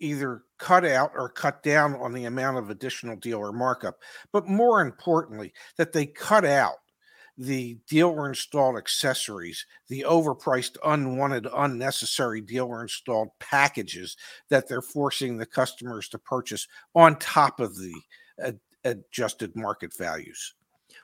either 0.00 0.42
cut 0.60 0.84
out 0.84 1.10
or 1.16 1.28
cut 1.28 1.62
down 1.62 1.94
on 1.96 2.12
the 2.12 2.26
amount 2.26 2.58
of 2.58 2.70
additional 2.70 3.16
dealer 3.16 3.52
markup, 3.52 3.98
but 4.32 4.46
more 4.46 4.80
importantly, 4.80 5.52
that 5.76 5.92
they 5.92 6.06
cut 6.06 6.44
out 6.44 6.76
the 7.38 7.78
dealer 7.88 8.28
installed 8.28 8.76
accessories, 8.76 9.64
the 9.88 10.04
overpriced, 10.06 10.76
unwanted, 10.84 11.46
unnecessary 11.54 12.42
dealer 12.42 12.82
installed 12.82 13.30
packages 13.38 14.16
that 14.50 14.68
they're 14.68 14.82
forcing 14.82 15.38
the 15.38 15.46
customers 15.46 16.08
to 16.08 16.18
purchase 16.18 16.68
on 16.94 17.16
top 17.16 17.58
of 17.58 17.78
the 17.78 17.94
adjusted 18.84 19.56
market 19.56 19.96
values. 19.96 20.54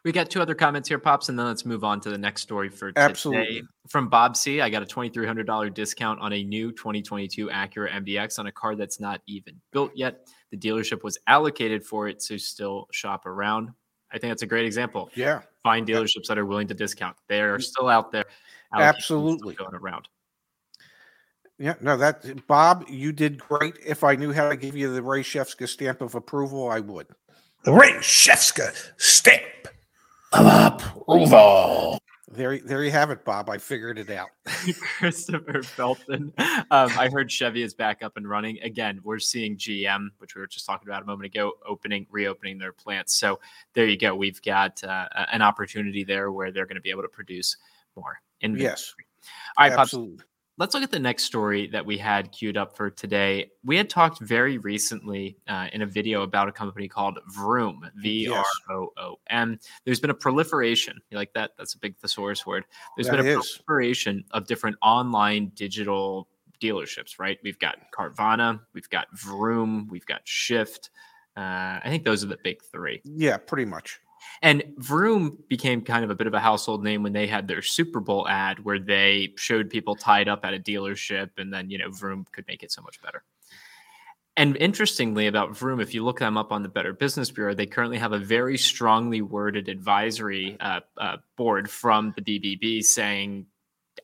We 0.07 0.13
got 0.13 0.31
two 0.31 0.41
other 0.41 0.55
comments 0.55 0.89
here, 0.89 1.01
Pops, 1.01 1.31
and 1.31 1.37
then 1.37 1.47
let's 1.47 1.67
move 1.67 1.83
on 1.83 2.01
to 2.03 2.11
the 2.11 2.17
next 2.17 2.43
story 2.43 2.69
for 2.69 2.93
today. 2.93 3.01
Absolutely. 3.01 3.63
From 3.89 4.09
Bob 4.09 4.37
C, 4.37 4.61
I 4.61 4.71
got 4.71 4.81
a 4.81 4.87
$2,300 4.87 5.75
discount 5.75 6.21
on 6.21 6.33
a 6.33 6.45
new 6.45 6.71
2022 6.71 7.49
Acura 7.49 7.91
MDX 7.91 8.39
on 8.39 8.47
a 8.47 8.53
car 8.53 8.77
that's 8.77 9.01
not 9.01 9.21
even 9.27 9.61
built 9.73 9.91
yet. 9.97 10.29
The 10.53 10.59
dealership 10.59 11.03
was 11.03 11.19
allocated 11.27 11.85
for 11.85 12.07
it 12.07 12.21
to 12.21 12.39
still 12.39 12.87
shop 12.93 13.27
around. 13.27 13.71
I 14.13 14.19
think 14.19 14.31
that's 14.31 14.43
a 14.43 14.47
great 14.47 14.65
example. 14.65 15.11
Yeah. 15.17 15.41
Find 15.65 15.85
dealerships 15.85 16.29
that 16.29 16.39
are 16.39 16.47
willing 16.47 16.69
to 16.69 16.75
discount. 16.75 17.17
They 17.29 17.41
are 17.41 17.59
still 17.59 17.89
out 17.89 18.13
there. 18.13 18.27
Absolutely. 18.73 19.57
Going 19.57 19.75
around. 19.75 20.07
Yeah, 21.59 21.75
no, 21.81 21.97
that 21.97 22.47
Bob, 22.47 22.85
you 22.89 23.11
did 23.11 23.39
great. 23.41 23.75
If 23.85 24.05
I 24.05 24.15
knew 24.15 24.33
how 24.33 24.51
to 24.51 24.57
give 24.57 24.77
you 24.77 24.95
the 24.95 25.03
Ray 25.03 25.25
Shefska 25.25 25.67
stamp 25.67 26.01
of 26.01 26.15
approval, 26.15 26.71
I 26.71 26.79
would. 26.79 27.09
The 27.65 27.73
Ray 27.73 27.95
Shefska 27.95 28.73
stamp 28.99 29.43
of 29.65 29.73
approval. 30.45 31.99
There, 32.29 32.59
there 32.59 32.85
you 32.85 32.91
have 32.91 33.11
it, 33.11 33.25
Bob. 33.25 33.49
I 33.49 33.57
figured 33.57 33.99
it 33.99 34.11
out. 34.11 34.29
Christopher 34.99 35.63
Felton. 35.63 36.33
Um, 36.39 36.65
I 36.71 37.09
heard 37.11 37.31
Chevy 37.31 37.63
is 37.63 37.73
back 37.73 38.03
up 38.03 38.17
and 38.17 38.29
running 38.29 38.59
again. 38.63 39.01
We're 39.05 39.21
seeing 39.21 39.57
GM, 39.57 40.09
which 40.19 40.35
we 40.35 40.41
were 40.41 40.47
just 40.47 40.67
talking 40.67 40.89
about 40.89 41.03
a 41.03 41.07
moment 41.07 41.27
ago, 41.27 41.53
opening, 41.65 42.07
reopening 42.11 42.59
their 42.59 42.73
plants. 42.73 43.15
So 43.15 43.39
there 43.75 43.87
you 43.87 43.97
go. 43.97 44.15
We've 44.15 44.43
got 44.43 44.83
uh, 44.83 45.09
an 45.33 45.41
opportunity 45.41 46.05
there 46.05 46.33
where 46.33 46.51
they're 46.51 46.67
going 46.67 46.77
to 46.77 46.83
be 46.83 46.91
able 46.91 47.03
to 47.03 47.09
produce 47.09 47.57
more. 47.95 48.19
Inventory. 48.41 48.71
Yes. 48.71 48.95
All 49.57 49.69
right, 49.69 49.79
Absolutely. 49.79 50.17
Pops, 50.17 50.27
let's 50.59 50.75
look 50.75 50.83
at 50.83 50.91
the 50.91 50.99
next 50.99 51.25
story 51.25 51.67
that 51.69 51.85
we 51.85 51.99
had 51.99 52.33
queued 52.33 52.57
up 52.57 52.77
for 52.77 52.91
today. 52.91 53.51
We 53.65 53.77
had 53.77 53.91
talked 53.91 54.21
very 54.21 54.59
recently 54.59 55.37
uh, 55.49 55.69
in 55.73 55.83
a 55.83 55.87
video 55.87 56.23
about 56.23 56.49
a 56.49 56.53
company 56.53 56.89
called 56.89 57.19
Vroom, 57.29 57.89
V 57.97 58.29
R 58.29 58.45
O 58.71 58.93
O 58.97 59.17
M. 59.29 59.59
There's 59.85 60.01
been 60.01 60.11
a 60.11 60.15
proliferation. 60.15 60.99
You 61.11 61.19
like 61.19 61.33
that? 61.35 61.53
That's 61.59 61.75
a 61.75 61.79
big 61.79 61.97
thesaurus 61.97 62.47
word. 62.47 62.65
There's 62.97 63.09
that 63.09 63.17
been 63.17 63.27
a 63.27 63.39
is. 63.39 63.59
proliferation 63.59 64.25
of 64.31 64.47
different 64.47 64.77
online 64.83 65.53
digital 65.55 66.29
dealerships, 66.61 67.19
right? 67.19 67.39
We've 67.43 67.59
got 67.59 67.77
Carvana, 67.93 68.61
we've 68.73 68.89
got 68.89 69.07
Vroom, 69.13 69.89
we've 69.91 70.07
got 70.07 70.23
Shift. 70.25 70.91
Uh, 71.37 71.81
I 71.83 71.87
think 71.87 72.05
those 72.05 72.25
are 72.25 72.29
the 72.29 72.39
big 72.43 72.63
three. 72.63 73.03
Yeah, 73.05 73.37
pretty 73.37 73.67
much. 73.67 74.01
And 74.43 74.63
Vroom 74.77 75.39
became 75.49 75.83
kind 75.83 76.05
of 76.05 76.11
a 76.11 76.15
bit 76.15 76.27
of 76.27 76.35
a 76.35 76.41
household 76.41 76.85
name 76.85 77.03
when 77.03 77.13
they 77.13 77.27
had 77.27 77.49
their 77.49 77.63
Super 77.63 78.01
Bowl 78.01 78.29
ad 78.29 78.65
where 78.65 78.79
they 78.79 79.33
showed 79.37 79.71
people 79.71 79.97
tied 79.97 80.29
up 80.29 80.45
at 80.45 80.55
a 80.55 80.59
dealership 80.59 81.31
and 81.39 81.53
then, 81.53 81.71
you 81.71 81.79
know, 81.79 81.91
Vroom 81.91 82.27
could 82.33 82.47
make 82.47 82.63
it 82.63 82.71
so 82.71 82.83
much 82.83 83.01
better. 83.01 83.23
And 84.39 84.57
interestingly, 84.59 85.29
about 85.29 85.57
Vroom, 85.57 85.81
if 85.81 85.95
you 85.95 86.05
look 86.05 86.19
them 86.19 86.37
up 86.37 86.53
on 86.53 86.63
the 86.63 86.69
Better 86.69 86.93
Business 86.93 87.31
Bureau, 87.31 87.55
they 87.55 87.65
currently 87.65 87.97
have 87.97 88.13
a 88.13 88.19
very 88.19 88.59
strongly 88.59 89.23
worded 89.23 89.69
advisory 89.69 90.59
uh, 90.61 90.81
uh, 90.99 91.17
board 91.37 91.71
from 91.71 92.13
the 92.17 92.23
BBB 92.23 92.85
saying, 92.85 93.47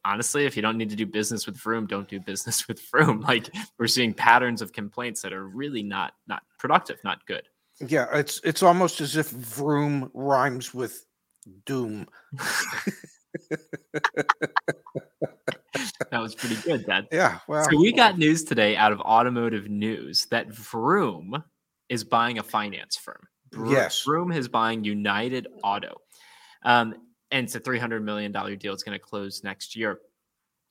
honestly, 0.07 0.47
if 0.47 0.57
you 0.57 0.63
don't 0.63 0.79
need 0.79 0.89
to 0.89 0.97
do 0.97 1.05
business 1.05 1.47
with 1.47 1.59
Vroom, 1.59 1.87
don't 1.87 2.09
do 2.09 2.19
business 2.19 2.67
with 2.69 2.81
Vroom. 2.91 3.21
Like 3.21 3.51
we're 3.79 3.87
seeing 3.87 4.15
patterns 4.15 4.63
of 4.63 4.73
complaints 4.73 5.21
that 5.23 5.35
are 5.35 5.47
really 5.47 5.83
not 5.83 6.15
not 6.27 6.43
productive, 6.59 6.99
not 7.05 7.27
good. 7.27 7.43
Yeah, 7.87 8.07
it's 8.13 8.41
it's 8.45 8.63
almost 8.63 9.01
as 9.01 9.17
if 9.17 9.31
Vroom 9.31 10.11
rhymes 10.15 10.73
with 10.73 11.05
doom. 11.67 12.07
that 16.11 16.21
was 16.21 16.35
pretty 16.35 16.57
good, 16.63 16.87
Dad. 16.87 17.09
Yeah. 17.11 17.39
Well, 17.49 17.65
so 17.69 17.77
we 17.79 17.93
got 17.93 18.19
news 18.19 18.45
today 18.45 18.77
out 18.77 18.93
of 18.93 19.01
automotive 19.01 19.69
news 19.69 20.27
that 20.27 20.53
Vroom 20.53 21.43
is 21.89 22.05
buying 22.05 22.39
a 22.39 22.43
finance 22.43 22.97
firm. 22.97 23.29
yes. 23.69 24.03
Vroom 24.03 24.33
is 24.33 24.49
buying 24.49 24.85
United 24.85 25.47
Auto. 25.63 25.97
Um, 26.65 26.95
and 27.31 27.45
it's 27.45 27.55
a 27.55 27.61
$300 27.61 28.03
million 28.03 28.31
deal. 28.33 28.73
It's 28.73 28.83
going 28.83 28.99
to 28.99 29.05
close 29.05 29.43
next 29.43 29.75
year. 29.75 30.01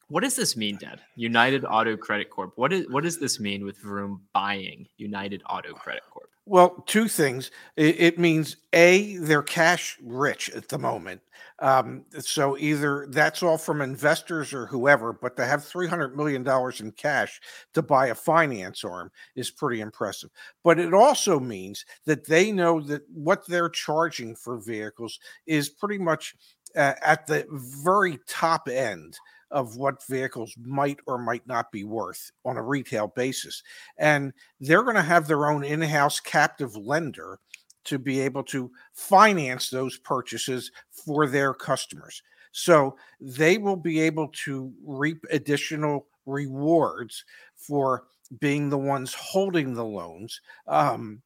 What 0.08 0.24
does 0.24 0.36
this 0.36 0.58
mean, 0.58 0.78
Dad? 0.78 1.00
United 1.16 1.66
Auto 1.66 1.96
Credit 1.96 2.30
Corp. 2.30 2.54
What, 2.56 2.74
is, 2.74 2.88
what 2.90 3.04
does 3.04 3.20
this 3.20 3.40
mean 3.40 3.66
with 3.66 3.78
Vroom 3.80 4.22
buying 4.34 4.88
United 4.98 5.42
Auto 5.50 5.74
Credit 5.74 6.04
Corp? 6.10 6.21
Well, 6.46 6.84
two 6.88 7.08
things. 7.08 7.52
It, 7.76 8.00
it, 8.00 8.20
means 8.20 8.58
a 8.74 9.16
they're 9.18 9.44
cash 9.44 9.98
rich 10.02 10.50
at 10.50 10.68
the 10.70 10.80
moment. 10.80 11.22
Um, 11.60 12.04
so 12.20 12.58
either 12.58 13.06
that's 13.12 13.44
all 13.44 13.60
from 13.60 13.82
investors 13.82 14.52
or 14.52 14.66
whoever, 14.66 15.14
but 15.14 15.36
to 15.38 15.46
have 15.46 15.64
three 15.64 15.88
hundred 15.88 16.18
million 16.18 16.42
dollars 16.44 16.82
in 16.82 16.92
cash 16.94 17.40
to 17.76 17.84
buy 17.84 18.08
a 18.08 18.16
finance 18.16 18.84
arm 18.84 19.12
is 19.36 19.52
pretty 19.52 19.82
impressive. 19.82 20.32
But 20.64 20.80
it 20.80 20.96
also 20.96 21.40
means 21.40 21.86
that 22.06 22.26
they 22.26 22.52
know 22.52 22.82
that 22.82 23.04
what 23.14 23.46
they're 23.48 23.70
charging 23.70 24.36
for 24.36 24.58
vehicles 24.58 25.20
is 25.46 25.70
pretty 25.70 26.00
much 26.00 26.36
uh, 26.76 26.94
at 27.04 27.28
the 27.28 27.46
very 27.84 28.20
top 28.28 28.68
end 28.68 29.16
of 29.52 29.76
what 29.76 30.06
vehicles 30.08 30.54
might 30.64 30.98
or 31.08 31.18
might 31.18 31.46
not 31.46 31.72
be 31.72 31.84
worth 31.84 32.32
on 32.46 32.58
a 32.58 32.64
retail 32.64 33.08
basis. 33.08 33.64
And 33.98 34.34
they're 34.60 34.84
going 34.84 34.96
to 34.96 35.02
have 35.02 35.28
their 35.28 35.48
own 35.48 35.64
in 35.64 35.82
house 35.82 36.20
captive 36.20 36.76
lender 36.76 37.40
to 37.84 37.98
be 37.98 38.20
able 38.20 38.44
to 38.44 38.72
finance 38.94 39.70
those 39.70 39.98
purchases 39.98 40.72
for 40.92 41.28
their 41.28 41.54
customers. 41.54 42.22
So 42.52 42.98
they 43.20 43.58
will 43.58 43.78
be 43.78 44.02
able 44.02 44.30
to 44.46 44.72
reap 44.86 45.26
additional 45.32 46.08
rewards 46.26 47.24
for 47.56 48.06
being 48.40 48.70
the 48.70 48.78
ones 48.78 49.14
holding 49.14 49.74
the 49.74 49.86
loans 49.86 50.42
um, 50.68 51.22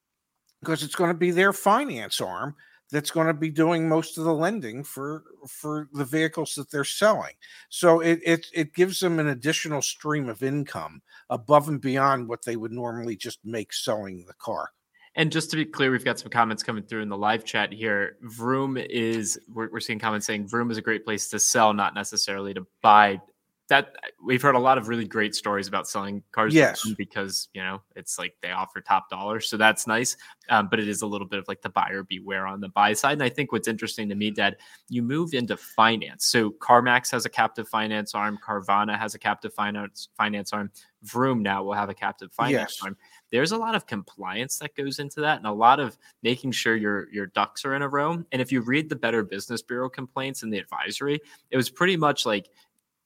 because 0.61 0.81
it's 0.83 0.95
going 0.95 1.11
to 1.11 1.17
be 1.17 1.31
their 1.31 1.53
finance 1.53 2.21
arm 2.21 2.55
that's 2.91 3.11
going 3.11 3.27
to 3.27 3.33
be 3.33 3.49
doing 3.49 3.89
most 3.89 4.17
of 4.17 4.23
the 4.23 4.33
lending 4.33 4.83
for 4.83 5.23
for 5.47 5.89
the 5.93 6.05
vehicles 6.05 6.53
that 6.55 6.69
they're 6.71 6.83
selling. 6.83 7.33
So 7.69 7.99
it 7.99 8.19
it 8.23 8.47
it 8.53 8.73
gives 8.73 8.99
them 8.99 9.19
an 9.19 9.27
additional 9.27 9.81
stream 9.81 10.29
of 10.29 10.43
income 10.43 11.01
above 11.29 11.67
and 11.67 11.81
beyond 11.81 12.27
what 12.27 12.45
they 12.45 12.55
would 12.55 12.71
normally 12.71 13.15
just 13.15 13.39
make 13.43 13.73
selling 13.73 14.25
the 14.25 14.33
car. 14.33 14.71
And 15.17 15.31
just 15.31 15.49
to 15.51 15.55
be 15.55 15.63
clear, 15.63 15.91
we've 15.91 16.03
got 16.03 16.19
some 16.19 16.29
comments 16.29 16.61
coming 16.61 16.83
through 16.83 17.01
in 17.01 17.07
the 17.09 17.17
live 17.17 17.45
chat 17.45 17.71
here. 17.71 18.17
Vroom 18.21 18.75
is, 18.75 19.39
we're, 19.47 19.69
we're 19.71 19.79
seeing 19.79 19.97
comments 19.97 20.27
saying 20.27 20.49
Vroom 20.49 20.71
is 20.71 20.77
a 20.77 20.81
great 20.81 21.05
place 21.05 21.29
to 21.29 21.39
sell, 21.39 21.73
not 21.73 21.95
necessarily 21.95 22.53
to 22.53 22.67
buy 22.81 23.21
that 23.67 23.95
we've 24.23 24.41
heard 24.41 24.55
a 24.55 24.59
lot 24.59 24.77
of 24.77 24.87
really 24.87 25.05
great 25.05 25.33
stories 25.33 25.67
about 25.67 25.87
selling 25.87 26.21
cars 26.31 26.53
yes. 26.53 26.87
because 26.97 27.49
you 27.53 27.61
know 27.61 27.81
it's 27.95 28.19
like 28.19 28.35
they 28.41 28.51
offer 28.51 28.79
top 28.81 29.09
dollar 29.09 29.39
so 29.39 29.57
that's 29.57 29.87
nice. 29.87 30.17
Um, 30.49 30.67
but 30.69 30.79
it 30.79 30.87
is 30.87 31.01
a 31.01 31.07
little 31.07 31.27
bit 31.27 31.39
of 31.39 31.47
like 31.47 31.61
the 31.61 31.69
buyer 31.69 32.03
beware 32.03 32.45
on 32.45 32.61
the 32.61 32.69
buy 32.69 32.93
side 32.93 33.13
and 33.13 33.23
i 33.23 33.29
think 33.29 33.51
what's 33.51 33.67
interesting 33.67 34.07
to 34.09 34.15
me 34.15 34.29
dad 34.29 34.57
you 34.89 35.01
moved 35.01 35.33
into 35.33 35.57
finance. 35.57 36.25
So 36.25 36.51
carmax 36.51 37.11
has 37.11 37.25
a 37.25 37.29
captive 37.29 37.67
finance 37.67 38.13
arm 38.13 38.37
carvana 38.45 38.97
has 38.97 39.15
a 39.15 39.19
captive 39.19 39.53
finance 39.53 40.09
finance 40.15 40.53
arm 40.53 40.71
vroom 41.01 41.43
now 41.43 41.63
will 41.63 41.73
have 41.73 41.89
a 41.89 41.93
captive 41.93 42.31
finance 42.31 42.77
yes. 42.77 42.83
arm. 42.83 42.97
There's 43.31 43.51
a 43.51 43.57
lot 43.57 43.75
of 43.75 43.85
compliance 43.85 44.59
that 44.59 44.75
goes 44.75 44.99
into 44.99 45.21
that 45.21 45.37
and 45.37 45.47
a 45.47 45.51
lot 45.51 45.79
of 45.79 45.97
making 46.23 46.51
sure 46.51 46.75
your 46.75 47.11
your 47.11 47.27
ducks 47.27 47.65
are 47.65 47.75
in 47.75 47.81
a 47.81 47.87
row. 47.89 48.23
And 48.31 48.41
if 48.41 48.51
you 48.51 48.61
read 48.61 48.89
the 48.89 48.95
better 48.95 49.23
business 49.23 49.61
bureau 49.61 49.89
complaints 49.89 50.43
and 50.43 50.53
the 50.53 50.59
advisory 50.59 51.19
it 51.49 51.57
was 51.57 51.69
pretty 51.69 51.97
much 51.97 52.25
like 52.25 52.49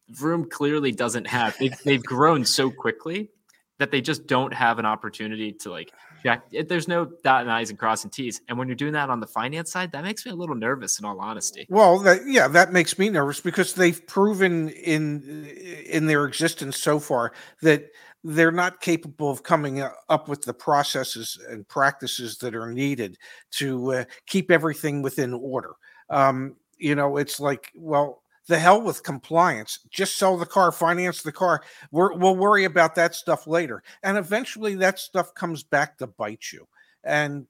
Vroom 0.10 0.50
clearly 0.50 0.91
doesn't 0.91 1.28
have. 1.28 1.58
They've, 1.58 1.78
they've 1.84 2.04
grown 2.04 2.45
so 2.45 2.69
quickly 2.69 3.30
that 3.78 3.91
they 3.91 4.02
just 4.02 4.28
don't 4.28 4.54
have 4.54 4.78
an 4.78 4.86
opportunity 4.86 5.54
to 5.54 5.72
like 5.72 5.91
check. 6.22 6.43
There's 6.67 6.88
no 6.88 7.06
dot 7.24 7.41
and 7.41 7.52
I's 7.52 7.69
and 7.69 7.80
crossing 7.80 8.12
T's. 8.12 8.41
And 8.50 8.58
when 8.58 8.67
you're 8.67 8.76
doing 8.76 8.93
that 8.93 9.10
on 9.10 9.19
the 9.19 9.28
finance 9.28 9.72
side, 9.72 9.91
that 9.93 10.04
makes 10.04 10.26
me 10.26 10.32
a 10.34 10.36
little 10.36 10.56
nervous 10.56 11.00
in 11.00 11.06
all 11.06 11.19
honesty. 11.19 11.65
Well, 11.69 12.00
that, 12.00 12.22
yeah, 12.28 12.48
that 12.50 12.74
makes 12.74 13.00
me 13.00 13.10
nervous 13.10 13.39
because 13.39 13.74
they've 13.74 14.06
proven 14.06 14.69
in 14.69 15.45
in 15.86 16.08
their 16.08 16.26
existence 16.26 16.78
so 16.78 17.00
far 17.00 17.32
that 17.62 17.86
they're 18.24 18.52
not 18.52 18.82
capable 18.82 19.32
of 19.32 19.43
coming 19.43 19.82
up 20.10 20.28
with 20.28 20.41
the 20.41 20.54
processes 20.54 21.39
and 21.50 21.65
practices 21.69 22.38
that 22.39 22.54
are 22.54 22.72
needed 22.72 23.17
to 23.52 23.93
uh, 23.93 24.04
keep 24.28 24.52
everything 24.52 25.02
within 25.02 25.34
order. 25.34 25.72
Um, 26.10 26.58
you 26.78 26.95
know, 26.95 27.15
it's 27.15 27.39
like, 27.39 27.72
well, 27.76 28.24
the 28.50 28.60
hell 28.60 28.82
with 28.82 29.04
compliance. 29.04 29.80
Just 29.92 30.18
sell 30.18 30.36
the 30.36 30.46
car, 30.46 30.72
finance 30.72 31.22
the 31.22 31.32
car. 31.32 31.62
we 31.92 32.02
will 32.18 32.36
worry 32.36 32.66
about 32.66 32.96
that 32.96 33.14
stuff 33.14 33.46
later. 33.46 33.84
And 34.04 34.18
eventually 34.18 34.76
that 34.76 35.00
stuff 35.00 35.34
comes 35.36 35.64
back 35.64 36.00
to 36.00 36.08
bite 36.08 36.52
you. 36.52 36.68
And 37.04 37.46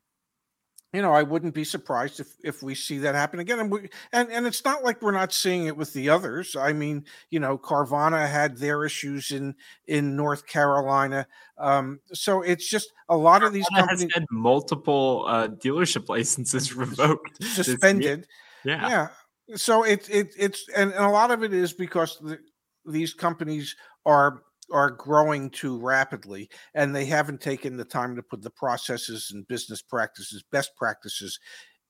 you 0.92 1.04
know, 1.04 1.14
I 1.14 1.22
wouldn't 1.22 1.54
be 1.54 1.64
surprised 1.64 2.20
if 2.20 2.34
if 2.44 2.64
we 2.64 2.74
see 2.76 2.98
that 3.00 3.16
happen 3.16 3.40
again. 3.40 3.60
And 3.60 3.72
we 3.72 3.90
and 4.12 4.30
and 4.30 4.46
it's 4.46 4.66
not 4.66 4.84
like 4.84 5.02
we're 5.02 5.12
not 5.12 5.32
seeing 5.32 5.68
it 5.68 5.78
with 5.78 5.94
the 5.94 6.10
others. 6.10 6.56
I 6.56 6.74
mean, 6.74 7.06
you 7.30 7.40
know, 7.40 7.58
Carvana 7.58 8.28
had 8.28 8.58
their 8.58 8.84
issues 8.84 9.32
in 9.32 9.56
in 9.88 10.16
North 10.16 10.48
Carolina. 10.48 11.28
Um, 11.60 12.00
so 12.12 12.42
it's 12.42 12.68
just 12.68 12.92
a 13.08 13.16
lot 13.16 13.44
of 13.44 13.54
these 13.54 13.68
companies 13.70 14.02
has 14.02 14.14
had 14.14 14.26
multiple 14.32 15.26
uh, 15.28 15.48
dealership 15.48 16.10
licenses 16.10 16.76
revoked, 16.76 17.42
suspended. 17.44 18.28
Yeah. 18.66 18.90
Yeah 18.90 19.08
so 19.56 19.84
it, 19.84 20.10
it 20.10 20.34
it's 20.38 20.66
and, 20.76 20.92
and 20.92 21.06
a 21.06 21.10
lot 21.10 21.32
of 21.32 21.44
it 21.44 21.54
is 21.54 21.74
because 21.74 22.18
the, 22.20 22.40
these 22.86 23.14
companies 23.14 23.76
are 24.06 24.44
are 24.72 24.92
growing 24.92 25.50
too 25.50 25.80
rapidly 25.80 26.50
and 26.76 26.96
they 26.96 27.06
haven't 27.06 27.42
taken 27.42 27.76
the 27.76 27.86
time 27.86 28.16
to 28.16 28.22
put 28.22 28.42
the 28.42 28.52
processes 28.52 29.32
and 29.34 29.48
business 29.48 29.82
practices 29.82 30.44
best 30.52 30.76
practices 30.76 31.40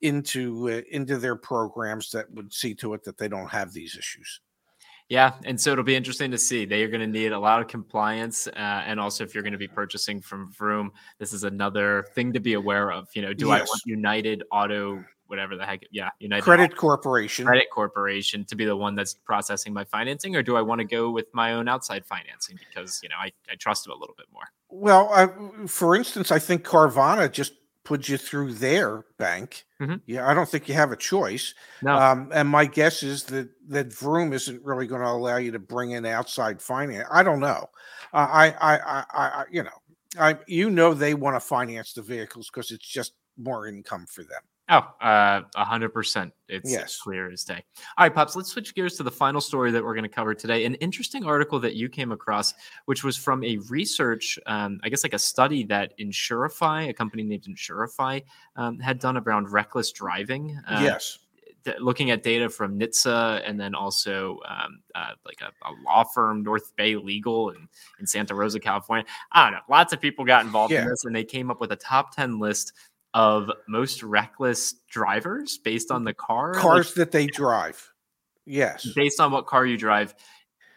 into 0.01 0.69
uh, 0.69 0.81
into 0.91 1.17
their 1.17 1.35
programs 1.35 2.09
that 2.11 2.31
would 2.33 2.53
see 2.53 2.73
to 2.73 2.93
it 2.93 3.03
that 3.03 3.17
they 3.17 3.27
don't 3.27 3.49
have 3.49 3.73
these 3.73 3.97
issues 3.97 4.39
yeah, 5.09 5.33
and 5.43 5.59
so 5.59 5.71
it'll 5.71 5.83
be 5.83 5.95
interesting 5.95 6.29
to 6.29 6.37
see. 6.37 6.65
They 6.65 6.83
are 6.83 6.87
going 6.87 7.01
to 7.01 7.07
need 7.07 7.31
a 7.31 7.39
lot 7.39 7.61
of 7.61 7.67
compliance, 7.67 8.45
uh, 8.45 8.51
and 8.55 8.99
also 8.99 9.23
if 9.23 9.33
you're 9.33 9.41
going 9.41 9.53
to 9.53 9.57
be 9.57 9.67
purchasing 9.67 10.21
from 10.21 10.51
Vroom, 10.51 10.91
this 11.17 11.33
is 11.33 11.43
another 11.43 12.05
thing 12.13 12.31
to 12.33 12.39
be 12.39 12.53
aware 12.53 12.91
of. 12.91 13.07
You 13.15 13.23
know, 13.23 13.33
do 13.33 13.47
yes. 13.47 13.61
I 13.61 13.63
want 13.63 13.81
United 13.87 14.43
Auto 14.51 15.03
whatever 15.29 15.55
the 15.55 15.65
heck. 15.65 15.83
Yeah, 15.91 16.09
United 16.19 16.43
Credit 16.43 16.75
Corporation. 16.75 17.45
Credit 17.45 17.67
Corporation 17.71 18.43
to 18.45 18.55
be 18.55 18.65
the 18.65 18.75
one 18.75 18.95
that's 18.95 19.13
processing 19.13 19.73
my 19.73 19.83
financing, 19.85 20.35
or 20.35 20.43
do 20.43 20.57
I 20.57 20.61
want 20.61 20.79
to 20.79 20.85
go 20.85 21.11
with 21.11 21.27
my 21.33 21.53
own 21.53 21.67
outside 21.67 22.05
financing 22.05 22.59
because 22.67 22.99
you 23.03 23.09
know 23.09 23.15
I, 23.17 23.31
I 23.49 23.55
trust 23.55 23.85
them 23.85 23.93
a 23.93 23.97
little 23.97 24.15
bit 24.17 24.27
more. 24.33 24.43
Well, 24.69 25.09
uh, 25.13 25.67
for 25.67 25.95
instance, 25.95 26.31
I 26.31 26.39
think 26.39 26.63
Carvana 26.63 27.31
just 27.31 27.53
puts 27.83 28.09
you 28.09 28.17
through 28.17 28.53
their 28.53 29.05
bank. 29.17 29.65
Mm-hmm. 29.81 29.95
Yeah, 30.05 30.27
I 30.27 30.33
don't 30.33 30.49
think 30.49 30.67
you 30.67 30.75
have 30.75 30.91
a 30.91 30.97
choice. 30.97 31.53
No. 31.81 31.95
Um, 31.95 32.29
and 32.33 32.47
my 32.49 32.65
guess 32.65 33.03
is 33.03 33.23
that 33.25 33.49
that 33.69 33.93
Vroom 33.93 34.33
isn't 34.33 34.63
really 34.63 34.87
going 34.87 35.01
to 35.01 35.07
allow 35.07 35.37
you 35.37 35.51
to 35.51 35.59
bring 35.59 35.91
in 35.91 36.05
outside 36.05 36.61
finance. 36.61 37.07
I 37.11 37.23
don't 37.23 37.39
know. 37.39 37.69
Uh, 38.13 38.27
I, 38.29 38.47
I, 38.61 38.77
I, 38.77 39.03
I, 39.13 39.43
you 39.51 39.63
know, 39.63 39.69
I, 40.19 40.37
you 40.47 40.69
know, 40.69 40.93
they 40.93 41.13
want 41.13 41.35
to 41.35 41.39
finance 41.39 41.93
the 41.93 42.01
vehicles 42.01 42.49
because 42.49 42.71
it's 42.71 42.87
just 42.87 43.13
more 43.37 43.67
income 43.67 44.05
for 44.07 44.23
them. 44.23 44.41
Oh, 44.71 44.87
uh, 45.01 45.41
a 45.55 45.65
hundred 45.65 45.89
percent. 45.89 46.31
It's 46.47 46.71
yes. 46.71 46.99
clear 47.01 47.31
as 47.31 47.43
day. 47.43 47.63
All 47.97 48.05
right, 48.05 48.13
pops. 48.13 48.35
Let's 48.35 48.51
switch 48.51 48.75
gears 48.75 48.95
to 48.97 49.03
the 49.03 49.11
final 49.11 49.41
story 49.41 49.71
that 49.71 49.83
we're 49.83 49.95
going 49.95 50.03
to 50.03 50.09
cover 50.09 50.35
today. 50.35 50.65
An 50.65 50.75
interesting 50.75 51.25
article 51.25 51.59
that 51.61 51.75
you 51.75 51.89
came 51.89 52.11
across, 52.11 52.53
which 52.85 53.03
was 53.03 53.17
from 53.17 53.43
a 53.43 53.57
research, 53.69 54.37
um, 54.45 54.79
I 54.83 54.89
guess, 54.89 55.03
like 55.03 55.13
a 55.13 55.19
study 55.19 55.63
that 55.65 55.97
Insurify, 55.99 56.89
a 56.89 56.93
company 56.93 57.23
named 57.23 57.45
Insurify, 57.49 58.23
um, 58.57 58.79
had 58.79 58.99
done 58.99 59.17
around 59.17 59.51
reckless 59.51 59.91
driving. 59.91 60.59
Uh, 60.67 60.81
yes. 60.83 61.17
looking 61.79 62.11
at 62.11 62.23
data 62.23 62.47
from 62.47 62.79
NHTSA 62.79 63.43
and 63.47 63.59
then 63.59 63.73
also 63.73 64.39
um, 64.47 64.81
uh, 64.93 65.11
like 65.25 65.41
a, 65.41 65.47
a, 65.67 65.71
law 65.83 66.03
firm, 66.03 66.41
North 66.43 66.75
Bay 66.75 66.95
Legal 66.95 67.49
in, 67.49 67.67
in 67.99 68.05
Santa 68.07 68.35
Rosa, 68.35 68.59
California. 68.59 69.05
I 69.31 69.45
don't 69.45 69.53
know. 69.53 69.59
Lots 69.67 69.93
of 69.93 69.99
people 69.99 70.25
got 70.25 70.45
involved 70.45 70.73
yeah. 70.73 70.83
in 70.83 70.87
this 70.87 71.05
and 71.05 71.15
they 71.15 71.23
came 71.23 71.49
up 71.51 71.59
with 71.59 71.71
a 71.71 71.75
top 71.75 72.15
10 72.15 72.39
list 72.39 72.73
of 73.13 73.51
most 73.67 74.03
reckless 74.03 74.75
drivers 74.89 75.57
based 75.57 75.91
on 75.91 76.03
the 76.03 76.13
car 76.13 76.53
cars 76.53 76.87
like, 76.87 76.95
that 76.95 77.11
they 77.11 77.27
drive. 77.27 77.91
Yes, 78.45 78.87
based 78.95 79.19
on 79.19 79.31
what 79.31 79.47
car 79.47 79.65
you 79.65 79.77
drive, 79.77 80.15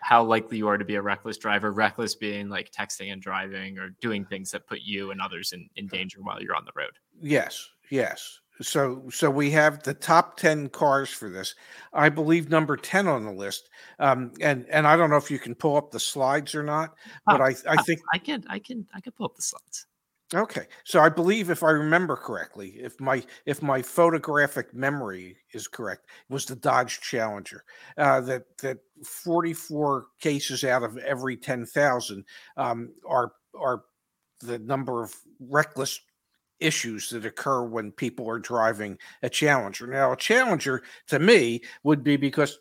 how 0.01 0.25
likely 0.25 0.59
you 0.59 0.68
are 0.68 0.77
to 0.77 0.85
be 0.85 0.97
a 0.97 1.03
reckless 1.03 1.38
driver. 1.38 1.73
Reckless 1.73 2.14
being 2.14 2.49
like 2.49 2.71
texting 2.71 3.12
and 3.12 3.23
driving 3.23 3.79
or 3.79 3.90
doing 4.01 4.25
things 4.25 4.51
that 4.51 4.66
put 4.66 4.81
you 4.83 5.11
and 5.11 5.21
others 5.21 5.53
in, 5.53 5.68
in 5.77 5.87
danger 5.87 6.18
while 6.21 6.42
you're 6.42 6.57
on 6.57 6.64
the 6.64 6.73
road. 6.77 6.92
Yes, 7.21 7.68
yes. 7.90 8.40
So 8.61 9.09
so 9.11 9.31
we 9.31 9.51
have 9.53 9.83
the 9.83 9.95
top 9.95 10.37
10 10.37 10.68
cars 10.68 11.09
for 11.11 11.31
this. 11.31 11.55
I 11.92 12.09
believe 12.11 12.51
number 12.51 12.77
10 12.77 13.09
on 13.09 13.25
the 13.25 13.33
list. 13.33 13.71
Um, 13.99 14.33
and 14.40 14.66
and 14.68 14.87
I 14.87 14.97
don't 14.97 15.09
know 15.09 15.16
if 15.16 15.31
you 15.31 15.38
can 15.38 15.55
pull 15.55 15.77
up 15.77 15.90
the 15.90 16.01
slides 16.01 16.55
or 16.55 16.62
not, 16.62 16.95
but 17.27 17.40
oh, 17.40 17.45
I, 17.45 17.55
I 17.68 17.83
think 17.83 18.01
I 18.12 18.18
can 18.18 18.45
I 18.49 18.59
can 18.59 18.87
I 18.95 19.01
can 19.01 19.12
pull 19.12 19.27
up 19.27 19.37
the 19.37 19.42
slides. 19.42 19.87
Okay, 20.35 20.66
so 20.85 21.01
I 21.01 21.11
believe 21.11 21.51
if 21.51 21.62
I 21.62 21.71
remember 21.71 22.16
correctly, 22.16 22.71
if 22.79 22.99
my 22.99 23.23
if 23.45 23.61
my 23.61 23.83
photographic 23.83 24.73
memory 24.73 25.37
is 25.53 25.68
correct, 25.68 26.07
was 26.31 26.47
the 26.47 26.57
Dodge 26.57 27.01
Challenger. 27.01 27.64
Uh, 27.99 28.21
that 28.23 28.45
that 28.59 28.79
forty 29.05 29.53
four 29.53 30.07
cases 30.21 30.64
out 30.64 30.83
of 30.85 30.97
every 30.99 31.37
ten 31.37 31.66
thousand 31.66 32.25
um, 32.57 32.92
are 33.07 33.33
are 33.59 33.83
the 34.40 34.59
number 34.61 35.03
of 35.03 35.14
reckless 35.38 36.01
issues 36.61 37.11
that 37.11 37.27
occur 37.27 37.64
when 37.64 37.92
people 37.92 38.29
are 38.29 38.38
driving 38.38 38.97
a 39.23 39.29
Challenger. 39.29 39.87
Now, 39.87 40.12
a 40.12 40.16
Challenger 40.16 40.83
to 41.09 41.18
me 41.18 41.61
would 41.83 42.03
be 42.03 42.16
because 42.16 42.59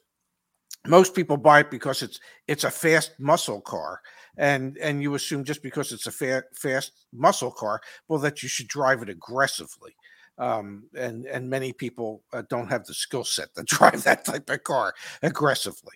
most 0.87 1.15
people 1.15 1.37
buy 1.37 1.59
it 1.61 1.71
because 1.71 2.01
it's 2.01 2.19
it's 2.47 2.63
a 2.63 2.71
fast 2.71 3.13
muscle 3.19 3.61
car 3.61 4.01
and 4.37 4.77
and 4.77 5.01
you 5.01 5.15
assume 5.15 5.43
just 5.43 5.61
because 5.61 5.91
it's 5.91 6.07
a 6.07 6.11
fa- 6.11 6.43
fast 6.53 7.05
muscle 7.13 7.51
car 7.51 7.81
well 8.07 8.19
that 8.19 8.41
you 8.41 8.49
should 8.49 8.67
drive 8.67 9.01
it 9.01 9.09
aggressively 9.09 9.95
um, 10.37 10.83
and 10.95 11.25
and 11.25 11.49
many 11.49 11.73
people 11.73 12.23
uh, 12.33 12.41
don't 12.49 12.69
have 12.69 12.85
the 12.85 12.93
skill 12.93 13.23
set 13.23 13.53
to 13.55 13.63
drive 13.65 14.03
that 14.03 14.25
type 14.25 14.49
of 14.49 14.63
car 14.63 14.93
aggressively 15.21 15.95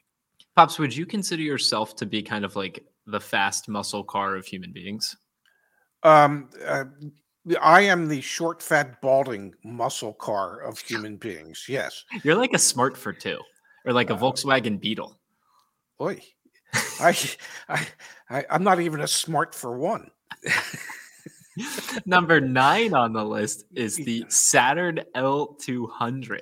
pops 0.55 0.79
would 0.79 0.95
you 0.95 1.05
consider 1.05 1.41
yourself 1.41 1.95
to 1.95 2.05
be 2.05 2.21
kind 2.21 2.45
of 2.45 2.55
like 2.55 2.85
the 3.07 3.19
fast 3.19 3.69
muscle 3.69 4.03
car 4.03 4.35
of 4.35 4.45
human 4.45 4.71
beings 4.71 5.15
um 6.03 6.49
uh, 6.65 6.85
I 7.61 7.81
am 7.81 8.07
the 8.07 8.21
short, 8.21 8.63
fat, 8.63 9.01
balding 9.01 9.53
muscle 9.63 10.13
car 10.13 10.61
of 10.61 10.79
human 10.87 11.17
beings. 11.17 11.65
Yes, 11.69 12.03
you're 12.23 12.35
like 12.35 12.53
a 12.53 12.59
smart 12.59 12.97
for 12.97 13.13
two 13.13 13.39
or 13.85 13.93
like 13.93 14.09
a 14.09 14.15
uh, 14.15 14.17
Volkswagen 14.17 14.79
Beetle. 14.79 15.19
Oi, 16.01 16.19
I, 16.99 17.17
I, 17.69 17.87
I, 18.29 18.45
I'm 18.49 18.63
not 18.63 18.79
even 18.79 19.01
a 19.01 19.07
smart 19.07 19.53
for 19.53 19.77
one. 19.77 20.09
Number 22.05 22.41
nine 22.41 22.93
on 22.93 23.13
the 23.13 23.23
list 23.23 23.65
is 23.73 23.95
the 24.05 24.25
Saturn 24.29 25.01
L200. 25.15 26.41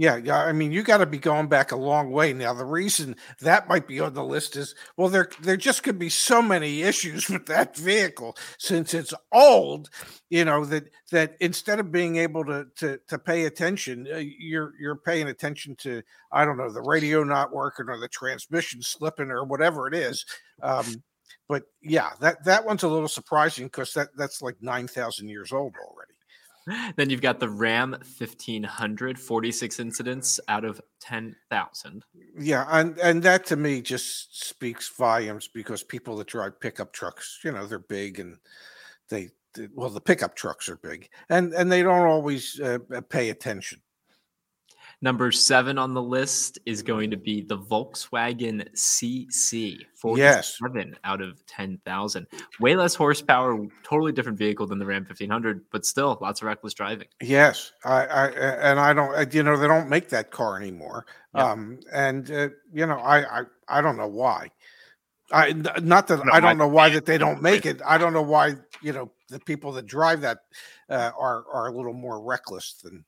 Yeah, 0.00 0.16
yeah. 0.16 0.38
I 0.46 0.52
mean, 0.52 0.72
you 0.72 0.82
got 0.82 0.98
to 0.98 1.06
be 1.06 1.18
going 1.18 1.48
back 1.48 1.72
a 1.72 1.76
long 1.76 2.10
way 2.10 2.32
now. 2.32 2.54
The 2.54 2.64
reason 2.64 3.16
that 3.42 3.68
might 3.68 3.86
be 3.86 4.00
on 4.00 4.14
the 4.14 4.24
list 4.24 4.56
is 4.56 4.74
well, 4.96 5.10
there 5.10 5.28
there 5.42 5.58
just 5.58 5.82
could 5.82 5.98
be 5.98 6.08
so 6.08 6.40
many 6.40 6.80
issues 6.82 7.28
with 7.28 7.44
that 7.46 7.76
vehicle 7.76 8.34
since 8.56 8.94
it's 8.94 9.12
old. 9.30 9.90
You 10.30 10.46
know 10.46 10.64
that 10.64 10.84
that 11.12 11.36
instead 11.40 11.80
of 11.80 11.92
being 11.92 12.16
able 12.16 12.46
to 12.46 12.66
to 12.76 12.98
to 13.08 13.18
pay 13.18 13.44
attention, 13.44 14.08
uh, 14.10 14.16
you're 14.16 14.72
you're 14.80 14.96
paying 14.96 15.28
attention 15.28 15.76
to 15.80 16.02
I 16.32 16.46
don't 16.46 16.56
know 16.56 16.72
the 16.72 16.80
radio 16.80 17.22
not 17.22 17.52
working 17.52 17.90
or 17.90 17.98
the 17.98 18.08
transmission 18.08 18.80
slipping 18.82 19.30
or 19.30 19.44
whatever 19.44 19.86
it 19.86 19.94
is. 19.94 20.24
Um, 20.62 21.02
but 21.46 21.64
yeah, 21.82 22.12
that 22.20 22.42
that 22.46 22.64
one's 22.64 22.84
a 22.84 22.88
little 22.88 23.08
surprising 23.08 23.66
because 23.66 23.92
that 23.92 24.08
that's 24.16 24.40
like 24.40 24.56
nine 24.62 24.88
thousand 24.88 25.28
years 25.28 25.52
old 25.52 25.74
already. 25.86 26.14
then 26.96 27.10
you've 27.10 27.20
got 27.20 27.40
the 27.40 27.48
Ram 27.48 27.92
1500, 27.92 29.18
46 29.18 29.80
incidents 29.80 30.40
out 30.48 30.64
of 30.64 30.80
10,000. 31.00 32.04
Yeah, 32.38 32.66
and 32.70 32.98
and 32.98 33.22
that 33.22 33.46
to 33.46 33.56
me 33.56 33.82
just 33.82 34.48
speaks 34.48 34.88
volumes 34.88 35.48
because 35.48 35.82
people 35.82 36.16
that 36.16 36.28
drive 36.28 36.60
pickup 36.60 36.92
trucks, 36.92 37.40
you 37.44 37.52
know, 37.52 37.66
they're 37.66 37.78
big 37.78 38.18
and 38.18 38.38
they, 39.08 39.30
well 39.74 39.90
the 39.90 40.00
pickup 40.00 40.36
trucks 40.36 40.68
are 40.68 40.76
big 40.76 41.08
and 41.28 41.52
and 41.54 41.72
they 41.72 41.82
don't 41.82 42.06
always 42.06 42.60
uh, 42.60 42.78
pay 43.08 43.30
attention. 43.30 43.80
Number 45.02 45.32
seven 45.32 45.78
on 45.78 45.94
the 45.94 46.02
list 46.02 46.58
is 46.66 46.82
going 46.82 47.10
to 47.10 47.16
be 47.16 47.40
the 47.40 47.56
Volkswagen 47.56 48.68
CC. 48.74 49.78
47 49.94 50.18
yes. 50.18 50.98
out 51.04 51.22
of 51.22 51.44
10,000. 51.46 52.26
Way 52.60 52.76
less 52.76 52.94
horsepower, 52.94 53.66
totally 53.82 54.12
different 54.12 54.36
vehicle 54.36 54.66
than 54.66 54.78
the 54.78 54.84
Ram 54.84 55.02
1500, 55.04 55.64
but 55.72 55.86
still 55.86 56.18
lots 56.20 56.42
of 56.42 56.46
reckless 56.48 56.74
driving. 56.74 57.08
Yes. 57.22 57.72
I, 57.82 58.04
I 58.06 58.26
and 58.28 58.78
I 58.78 58.92
don't, 58.92 59.34
you 59.34 59.42
know, 59.42 59.56
they 59.56 59.66
don't 59.66 59.88
make 59.88 60.10
that 60.10 60.30
car 60.30 60.58
anymore. 60.58 61.06
Yep. 61.34 61.44
Um, 61.44 61.80
and, 61.92 62.30
uh, 62.30 62.48
you 62.70 62.86
know, 62.86 62.98
I, 62.98 63.40
I, 63.40 63.42
I 63.68 63.80
don't 63.80 63.96
know 63.96 64.08
why. 64.08 64.50
I 65.32 65.52
not 65.52 66.08
that 66.08 66.24
no, 66.24 66.32
I 66.32 66.40
don't 66.40 66.50
I, 66.50 66.54
know 66.54 66.68
why 66.68 66.88
that 66.90 67.06
they 67.06 67.16
don't 67.16 67.40
make 67.40 67.64
it. 67.64 67.80
I 67.86 67.98
don't 67.98 68.12
know 68.12 68.22
why 68.22 68.56
you 68.82 68.92
know 68.92 69.12
the 69.28 69.38
people 69.38 69.70
that 69.72 69.86
drive 69.86 70.22
that 70.22 70.38
uh, 70.88 71.12
are 71.16 71.44
are 71.52 71.68
a 71.68 71.72
little 71.72 71.92
more 71.92 72.20
reckless 72.20 72.74
than 72.82 73.04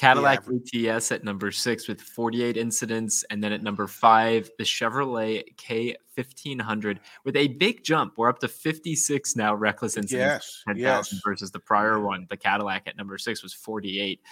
Cadillac 0.00 0.44
ATS 0.48 1.12
at 1.12 1.24
number 1.24 1.50
six 1.50 1.86
with 1.86 2.00
48 2.00 2.56
incidents. 2.56 3.22
And 3.28 3.44
then 3.44 3.52
at 3.52 3.62
number 3.62 3.86
five, 3.86 4.50
the 4.56 4.64
Chevrolet 4.64 5.54
K1500 5.56 7.00
with 7.24 7.36
a 7.36 7.48
big 7.48 7.84
jump. 7.84 8.14
We're 8.16 8.30
up 8.30 8.38
to 8.38 8.48
56 8.48 9.36
now 9.36 9.54
reckless 9.54 9.98
incidents. 9.98 10.64
Yes. 10.66 11.10
yes. 11.12 11.20
Versus 11.22 11.50
the 11.50 11.58
prior 11.58 12.00
one. 12.00 12.26
The 12.30 12.38
Cadillac 12.38 12.84
at 12.86 12.96
number 12.96 13.18
six 13.18 13.42
was 13.42 13.52
48. 13.52 14.22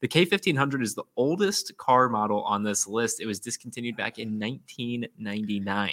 The 0.00 0.08
K1500 0.08 0.82
is 0.82 0.94
the 0.94 1.04
oldest 1.14 1.76
car 1.76 2.08
model 2.08 2.42
on 2.44 2.62
this 2.62 2.86
list. 2.86 3.20
It 3.20 3.26
was 3.26 3.38
discontinued 3.38 3.98
back 3.98 4.18
in 4.18 4.38
1999 4.40 5.92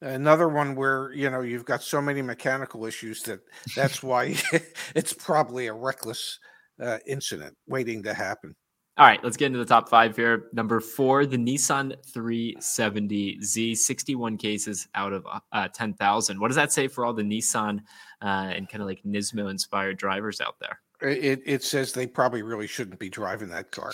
another 0.00 0.48
one 0.48 0.76
where 0.76 1.10
you 1.12 1.28
know 1.28 1.40
you've 1.40 1.64
got 1.64 1.82
so 1.82 2.00
many 2.00 2.22
mechanical 2.22 2.86
issues 2.86 3.20
that 3.24 3.40
that's 3.74 4.00
why 4.00 4.32
it's 4.94 5.12
probably 5.12 5.66
a 5.66 5.72
reckless 5.72 6.38
uh, 6.80 6.98
incident 7.06 7.56
waiting 7.66 8.02
to 8.02 8.14
happen. 8.14 8.54
All 8.98 9.06
right, 9.06 9.22
let's 9.22 9.36
get 9.36 9.46
into 9.46 9.60
the 9.60 9.64
top 9.64 9.88
five 9.88 10.16
here. 10.16 10.46
Number 10.52 10.80
four, 10.80 11.24
the 11.24 11.36
Nissan 11.36 11.94
370Z, 12.12 13.76
61 13.76 14.36
cases 14.38 14.88
out 14.96 15.12
of 15.12 15.24
uh, 15.52 15.68
10,000. 15.68 16.40
What 16.40 16.48
does 16.48 16.56
that 16.56 16.72
say 16.72 16.88
for 16.88 17.04
all 17.04 17.12
the 17.12 17.22
Nissan 17.22 17.78
uh, 18.20 18.50
and 18.50 18.68
kind 18.68 18.82
of 18.82 18.88
like 18.88 19.00
Nismo 19.06 19.50
inspired 19.50 19.98
drivers 19.98 20.40
out 20.40 20.56
there? 20.58 20.80
It, 21.00 21.42
it 21.46 21.62
says 21.62 21.92
they 21.92 22.08
probably 22.08 22.42
really 22.42 22.66
shouldn't 22.66 22.98
be 22.98 23.08
driving 23.08 23.50
that 23.50 23.70
car. 23.70 23.92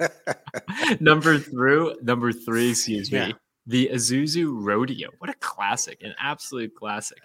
number 1.00 1.38
three, 1.38 1.96
number 2.00 2.32
three, 2.32 2.70
excuse 2.70 3.10
me, 3.10 3.18
yeah. 3.18 3.32
the 3.66 3.90
Isuzu 3.92 4.52
Rodeo. 4.54 5.10
What 5.18 5.30
a 5.30 5.34
classic, 5.40 6.00
an 6.02 6.14
absolute 6.20 6.76
classic. 6.76 7.18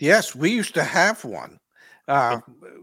Yes, 0.00 0.34
we 0.34 0.50
used 0.50 0.74
to 0.74 0.82
have 0.82 1.24
one. 1.24 1.60
Uh, 2.08 2.40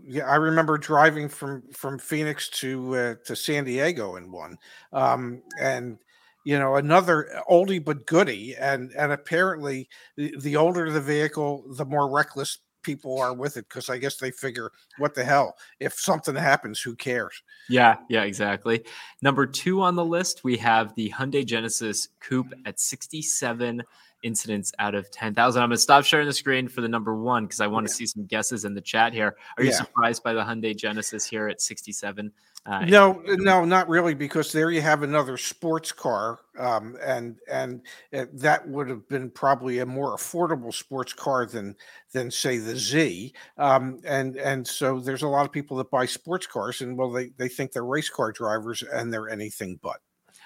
yeah, 0.08 0.26
I 0.26 0.36
remember 0.36 0.78
driving 0.78 1.28
from 1.28 1.64
from 1.74 2.00
Phoenix 2.00 2.50
to 2.50 2.96
uh, 2.96 3.16
to 3.26 3.36
San 3.36 3.66
Diego 3.66 4.16
in 4.16 4.32
one, 4.32 4.58
um, 4.94 5.42
and 5.60 5.98
you 6.46 6.58
know 6.58 6.78
another 6.78 7.30
oldie 7.50 7.84
but 7.84 8.06
goodie, 8.06 8.56
and 8.56 8.92
and 8.92 9.12
apparently 9.12 9.90
the, 10.16 10.34
the 10.40 10.56
older 10.56 10.90
the 10.90 11.02
vehicle, 11.02 11.66
the 11.76 11.86
more 11.86 12.10
reckless 12.10 12.60
people 12.82 13.20
are 13.20 13.34
with 13.34 13.58
it 13.58 13.68
because 13.68 13.90
I 13.90 13.98
guess 13.98 14.18
they 14.18 14.32
figure, 14.32 14.72
what 14.98 15.14
the 15.14 15.24
hell? 15.24 15.56
If 15.80 15.94
something 15.94 16.36
happens, 16.36 16.80
who 16.80 16.96
cares? 16.96 17.42
Yeah, 17.68 17.98
yeah, 18.10 18.24
exactly. 18.24 18.84
Number 19.22 19.46
two 19.46 19.82
on 19.82 19.96
the 19.96 20.06
list, 20.06 20.44
we 20.44 20.58
have 20.58 20.96
the 20.96 21.10
Hyundai 21.10 21.46
Genesis 21.46 22.10
Coupe 22.20 22.54
at 22.66 22.80
67 22.80 23.84
incidents 24.24 24.72
out 24.80 24.96
of 24.96 25.10
10,000. 25.12 25.62
I'm 25.62 25.70
going 25.70 25.76
to 25.76 25.82
stop 25.82 26.04
sharing 26.04 26.28
the 26.28 26.34
screen 26.34 26.68
for 26.68 26.82
the 26.82 26.88
number 26.88 27.16
one 27.16 27.46
because 27.46 27.62
I 27.62 27.68
want 27.68 27.86
yeah. 27.86 27.88
to 27.88 27.94
see 27.94 28.06
some 28.06 28.26
guesses 28.26 28.66
in 28.66 28.74
the 28.74 28.82
chat 28.82 29.14
here. 29.14 29.36
Are 29.58 29.64
you 29.64 29.70
yeah. 29.70 29.78
surprised 29.78 30.24
by 30.24 30.34
the 30.34 30.42
Hyundai 30.42 30.76
Genesis 30.76 31.26
here 31.26 31.48
at 31.48 31.62
67? 31.62 32.32
Uh, 32.66 32.86
no, 32.86 33.22
no, 33.26 33.64
not 33.64 33.88
really, 33.88 34.14
because 34.14 34.52
there 34.52 34.70
you 34.70 34.82
have 34.82 35.02
another 35.02 35.38
sports 35.38 35.92
car, 35.92 36.40
um, 36.58 36.98
and 37.02 37.38
and 37.50 37.82
uh, 38.14 38.26
that 38.34 38.68
would 38.68 38.90
have 38.90 39.08
been 39.08 39.30
probably 39.30 39.80
a 39.80 39.86
more 39.86 40.16
affordable 40.16 40.74
sports 40.74 41.14
car 41.14 41.46
than 41.46 41.76
than 42.12 42.30
say 42.30 42.58
the 42.58 42.76
Z, 42.76 43.34
um, 43.58 44.00
and 44.04 44.36
and 44.36 44.68
so 44.68 45.00
there's 45.00 45.22
a 45.22 45.28
lot 45.28 45.46
of 45.46 45.54
people 45.54 45.78
that 45.78 45.90
buy 45.90 46.06
sports 46.06 46.46
cars, 46.46 46.82
and 46.82 46.98
well, 46.98 47.12
they 47.12 47.30
they 47.38 47.48
think 47.48 47.72
they're 47.72 47.86
race 47.86 48.10
car 48.10 48.32
drivers, 48.34 48.84
and 48.84 49.12
they're 49.12 49.30
anything 49.30 49.80
but. 49.82 50.02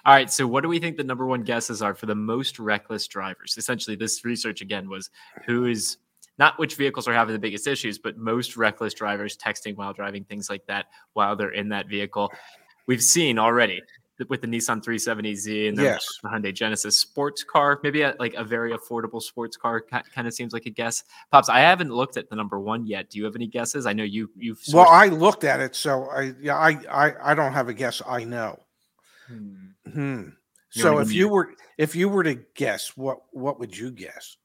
All 0.05 0.13
right. 0.13 0.31
So, 0.31 0.45
what 0.45 0.61
do 0.61 0.69
we 0.69 0.79
think 0.79 0.97
the 0.97 1.03
number 1.03 1.25
one 1.25 1.43
guesses 1.43 1.81
are 1.81 1.93
for 1.93 2.05
the 2.07 2.15
most 2.15 2.59
reckless 2.59 3.07
drivers? 3.07 3.55
Essentially, 3.57 3.95
this 3.95 4.25
research 4.25 4.61
again 4.61 4.89
was 4.89 5.09
who 5.45 5.65
is 5.65 5.97
not 6.37 6.57
which 6.59 6.75
vehicles 6.75 7.07
are 7.07 7.13
having 7.13 7.33
the 7.33 7.39
biggest 7.39 7.67
issues, 7.67 7.97
but 7.97 8.17
most 8.17 8.57
reckless 8.57 8.93
drivers 8.93 9.37
texting 9.37 9.75
while 9.75 9.93
driving, 9.93 10.23
things 10.25 10.49
like 10.49 10.65
that, 10.67 10.87
while 11.13 11.35
they're 11.35 11.51
in 11.51 11.69
that 11.69 11.87
vehicle. 11.87 12.31
We've 12.85 13.03
seen 13.03 13.39
already 13.39 13.81
with 14.29 14.41
the 14.41 14.47
Nissan 14.47 14.83
370Z 14.83 15.69
and 15.69 15.77
yes. 15.77 16.05
the 16.21 16.29
Hyundai 16.29 16.53
Genesis 16.53 16.99
sports 16.99 17.43
car, 17.43 17.79
maybe 17.83 18.01
a, 18.01 18.15
like 18.19 18.33
a 18.35 18.43
very 18.43 18.73
affordable 18.73 19.21
sports 19.21 19.57
car 19.57 19.81
kind 19.81 20.27
of 20.27 20.33
seems 20.33 20.53
like 20.53 20.65
a 20.65 20.69
guess. 20.69 21.03
Pops, 21.31 21.49
I 21.49 21.59
haven't 21.59 21.91
looked 21.91 22.17
at 22.17 22.29
the 22.29 22.35
number 22.35 22.59
one 22.59 22.85
yet. 22.85 23.09
Do 23.09 23.17
you 23.17 23.25
have 23.25 23.35
any 23.35 23.47
guesses? 23.47 23.85
I 23.85 23.93
know 23.93 24.03
you 24.03 24.29
you've. 24.35 24.59
Well, 24.71 24.87
I 24.89 25.07
looked 25.07 25.43
at 25.43 25.59
it, 25.59 25.75
so 25.75 26.09
I 26.09 26.33
yeah 26.39 26.57
I 26.57 26.79
I, 26.91 27.31
I 27.31 27.35
don't 27.35 27.53
have 27.53 27.69
a 27.69 27.73
guess. 27.73 28.01
I 28.07 28.23
know. 28.23 28.59
Hmm. 29.27 29.72
Hmm. 29.93 30.29
So 30.69 30.97
if 30.99 31.11
you 31.11 31.29
were 31.29 31.53
if 31.77 31.95
you 31.95 32.09
were 32.09 32.23
to 32.23 32.35
guess, 32.55 32.97
what 32.97 33.19
what 33.31 33.59
would 33.59 33.77
you 33.77 33.91
guess? 33.91 34.37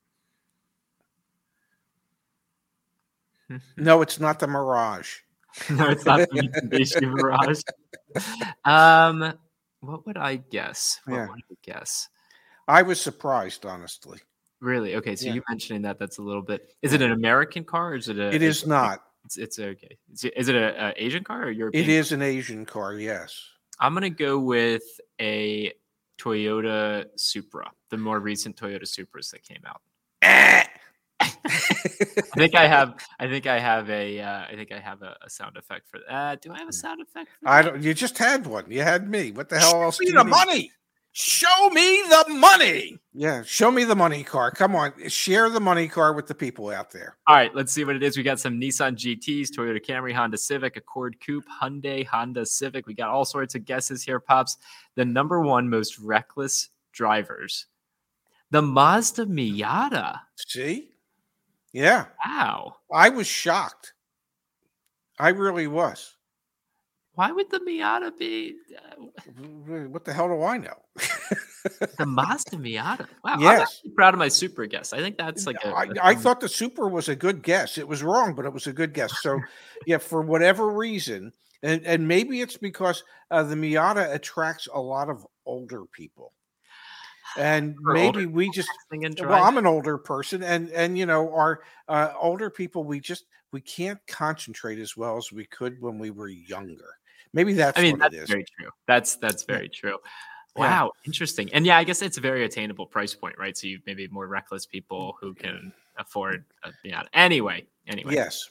no, 3.76 4.02
it's 4.02 4.20
not 4.20 4.38
the 4.38 4.46
Mirage. 4.46 5.16
no, 5.70 5.88
it's 5.88 6.04
not 6.04 6.20
the 6.20 6.26
Mitsubishi 6.26 7.02
Mirage. 7.02 7.62
Um, 8.64 9.34
what 9.80 10.06
would 10.06 10.18
I 10.18 10.36
guess? 10.36 11.00
What 11.06 11.16
yeah. 11.16 11.28
would 11.28 11.38
I 11.38 11.54
guess? 11.62 12.08
I 12.66 12.82
was 12.82 13.00
surprised, 13.00 13.64
honestly. 13.64 14.18
Really? 14.60 14.96
Okay, 14.96 15.16
so 15.16 15.26
yeah. 15.26 15.34
you 15.34 15.42
mentioning 15.48 15.82
that 15.82 15.98
that's 15.98 16.18
a 16.18 16.22
little 16.22 16.42
bit. 16.42 16.74
Is 16.82 16.92
it 16.92 17.00
an 17.00 17.12
American 17.12 17.64
car? 17.64 17.92
Or 17.92 17.96
is 17.96 18.08
it 18.08 18.18
a? 18.18 18.34
It 18.34 18.42
is 18.42 18.66
not. 18.66 19.02
It's, 19.24 19.36
it's 19.36 19.58
okay. 19.58 19.98
Is 20.12 20.24
it, 20.24 20.32
is 20.36 20.48
it 20.48 20.56
a, 20.56 20.88
a, 20.88 20.94
Asian 20.96 21.24
car 21.24 21.44
or 21.44 21.50
European? 21.50 21.84
It 21.84 21.88
is 21.88 22.12
an 22.12 22.22
Asian 22.22 22.66
car. 22.66 22.94
Yes. 22.94 23.40
I'm 23.80 23.94
gonna 23.94 24.10
go 24.10 24.38
with 24.38 24.82
a 25.20 25.72
Toyota 26.18 27.06
Supra, 27.16 27.70
the 27.90 27.96
more 27.96 28.20
recent 28.20 28.56
Toyota 28.56 28.82
Supras 28.82 29.30
that 29.30 29.42
came 29.42 29.62
out. 29.66 29.80
I 31.20 31.30
think 32.36 32.54
I 32.54 32.66
have. 32.66 32.94
I 33.18 33.28
think 33.28 33.46
I 33.46 33.58
have 33.58 33.88
a. 33.90 34.20
Uh, 34.20 34.44
I 34.50 34.54
think 34.54 34.72
I 34.72 34.78
have 34.78 35.02
a, 35.02 35.16
a 35.22 35.30
sound 35.30 35.56
effect 35.56 35.88
for 35.88 35.98
that. 35.98 36.14
Uh, 36.14 36.36
do 36.40 36.52
I 36.52 36.58
have 36.58 36.68
a 36.68 36.72
sound 36.72 37.00
effect? 37.00 37.28
I 37.44 37.62
don't. 37.62 37.82
You 37.82 37.94
just 37.94 38.18
had 38.18 38.46
one. 38.46 38.64
You 38.68 38.82
had 38.82 39.08
me. 39.08 39.30
What 39.32 39.48
the 39.48 39.58
hell 39.58 39.82
else? 39.82 40.00
Me 40.00 40.10
the 40.10 40.22
need? 40.22 40.30
money. 40.30 40.72
Show 41.20 41.70
me 41.70 42.04
the 42.08 42.26
money. 42.28 42.96
Yeah, 43.12 43.42
show 43.42 43.72
me 43.72 43.82
the 43.82 43.96
money 43.96 44.22
car. 44.22 44.52
Come 44.52 44.76
on, 44.76 44.92
share 45.08 45.50
the 45.50 45.58
money 45.58 45.88
car 45.88 46.12
with 46.12 46.28
the 46.28 46.34
people 46.34 46.70
out 46.70 46.92
there. 46.92 47.16
All 47.26 47.34
right, 47.34 47.52
let's 47.56 47.72
see 47.72 47.82
what 47.82 47.96
it 47.96 48.04
is. 48.04 48.16
We 48.16 48.22
got 48.22 48.38
some 48.38 48.60
Nissan 48.60 48.94
GTS, 48.94 49.48
Toyota 49.50 49.84
Camry, 49.84 50.14
Honda 50.14 50.38
Civic, 50.38 50.76
Accord 50.76 51.16
Coupe, 51.18 51.44
Hyundai, 51.60 52.06
Honda 52.06 52.46
Civic. 52.46 52.86
We 52.86 52.94
got 52.94 53.08
all 53.08 53.24
sorts 53.24 53.56
of 53.56 53.64
guesses 53.64 54.04
here, 54.04 54.20
pops. 54.20 54.58
The 54.94 55.04
number 55.04 55.40
one 55.40 55.68
most 55.68 55.98
reckless 55.98 56.68
drivers, 56.92 57.66
the 58.52 58.62
Mazda 58.62 59.26
Miata. 59.26 60.20
See, 60.36 60.90
yeah. 61.72 62.04
Wow. 62.24 62.76
I 62.92 63.08
was 63.08 63.26
shocked. 63.26 63.92
I 65.18 65.30
really 65.30 65.66
was. 65.66 66.14
Why 67.18 67.32
would 67.32 67.50
the 67.50 67.58
Miata 67.58 68.16
be? 68.16 68.54
Uh... 68.76 69.88
What 69.88 70.04
the 70.04 70.12
hell 70.12 70.28
do 70.28 70.40
I 70.44 70.56
know? 70.56 70.76
the 71.98 72.06
Mazda 72.06 72.58
Miata. 72.58 73.08
Wow. 73.24 73.38
Yes. 73.40 73.82
I'm 73.84 73.92
proud 73.96 74.14
of 74.14 74.18
my 74.18 74.28
super 74.28 74.66
guess. 74.66 74.92
I 74.92 74.98
think 74.98 75.18
that's 75.18 75.44
like 75.44 75.56
a, 75.64 75.70
a 75.70 75.72
I, 75.72 75.88
I 76.00 76.14
thought 76.14 76.38
the 76.38 76.48
Supra 76.48 76.86
was 76.86 77.08
a 77.08 77.16
good 77.16 77.42
guess. 77.42 77.76
It 77.76 77.88
was 77.88 78.04
wrong, 78.04 78.36
but 78.36 78.44
it 78.44 78.52
was 78.52 78.68
a 78.68 78.72
good 78.72 78.94
guess. 78.94 79.20
So, 79.20 79.40
yeah, 79.84 79.98
for 79.98 80.22
whatever 80.22 80.68
reason, 80.68 81.32
and, 81.64 81.84
and 81.84 82.06
maybe 82.06 82.40
it's 82.40 82.56
because 82.56 83.02
uh, 83.32 83.42
the 83.42 83.56
Miata 83.56 84.14
attracts 84.14 84.68
a 84.72 84.80
lot 84.80 85.10
of 85.10 85.26
older 85.44 85.86
people 85.86 86.32
and 87.36 87.74
maybe 87.80 88.26
we 88.26 88.48
just 88.50 88.70
well 88.90 89.44
i'm 89.44 89.58
an 89.58 89.66
older 89.66 89.98
person 89.98 90.42
and 90.42 90.70
and 90.70 90.96
you 90.96 91.04
know 91.04 91.30
our 91.34 91.60
uh, 91.88 92.12
older 92.18 92.48
people 92.48 92.84
we 92.84 93.00
just 93.00 93.24
we 93.52 93.60
can't 93.60 93.98
concentrate 94.06 94.78
as 94.78 94.96
well 94.96 95.18
as 95.18 95.30
we 95.30 95.44
could 95.44 95.80
when 95.80 95.98
we 95.98 96.10
were 96.10 96.28
younger 96.28 96.97
maybe 97.32 97.52
that's 97.52 97.78
i 97.78 97.82
mean 97.82 97.98
that's 97.98 98.14
very 98.28 98.44
true. 98.44 98.70
That's 98.86 99.16
that's 99.16 99.44
very 99.44 99.68
true. 99.68 99.98
Wow 100.56 100.92
yeah. 100.94 101.06
interesting. 101.06 101.52
And 101.52 101.66
yeah 101.66 101.78
i 101.78 101.84
guess 101.84 102.02
it's 102.02 102.18
a 102.18 102.20
very 102.20 102.44
attainable 102.44 102.86
price 102.86 103.14
point 103.14 103.36
right? 103.38 103.56
So 103.56 103.66
you 103.66 103.80
maybe 103.86 104.08
more 104.08 104.26
reckless 104.26 104.66
people 104.66 105.14
mm. 105.14 105.14
who 105.20 105.34
can 105.34 105.72
afford 105.96 106.44
a, 106.64 106.70
yeah. 106.84 107.02
Anyway 107.12 107.66
anyway. 107.86 108.14
Yes 108.14 108.50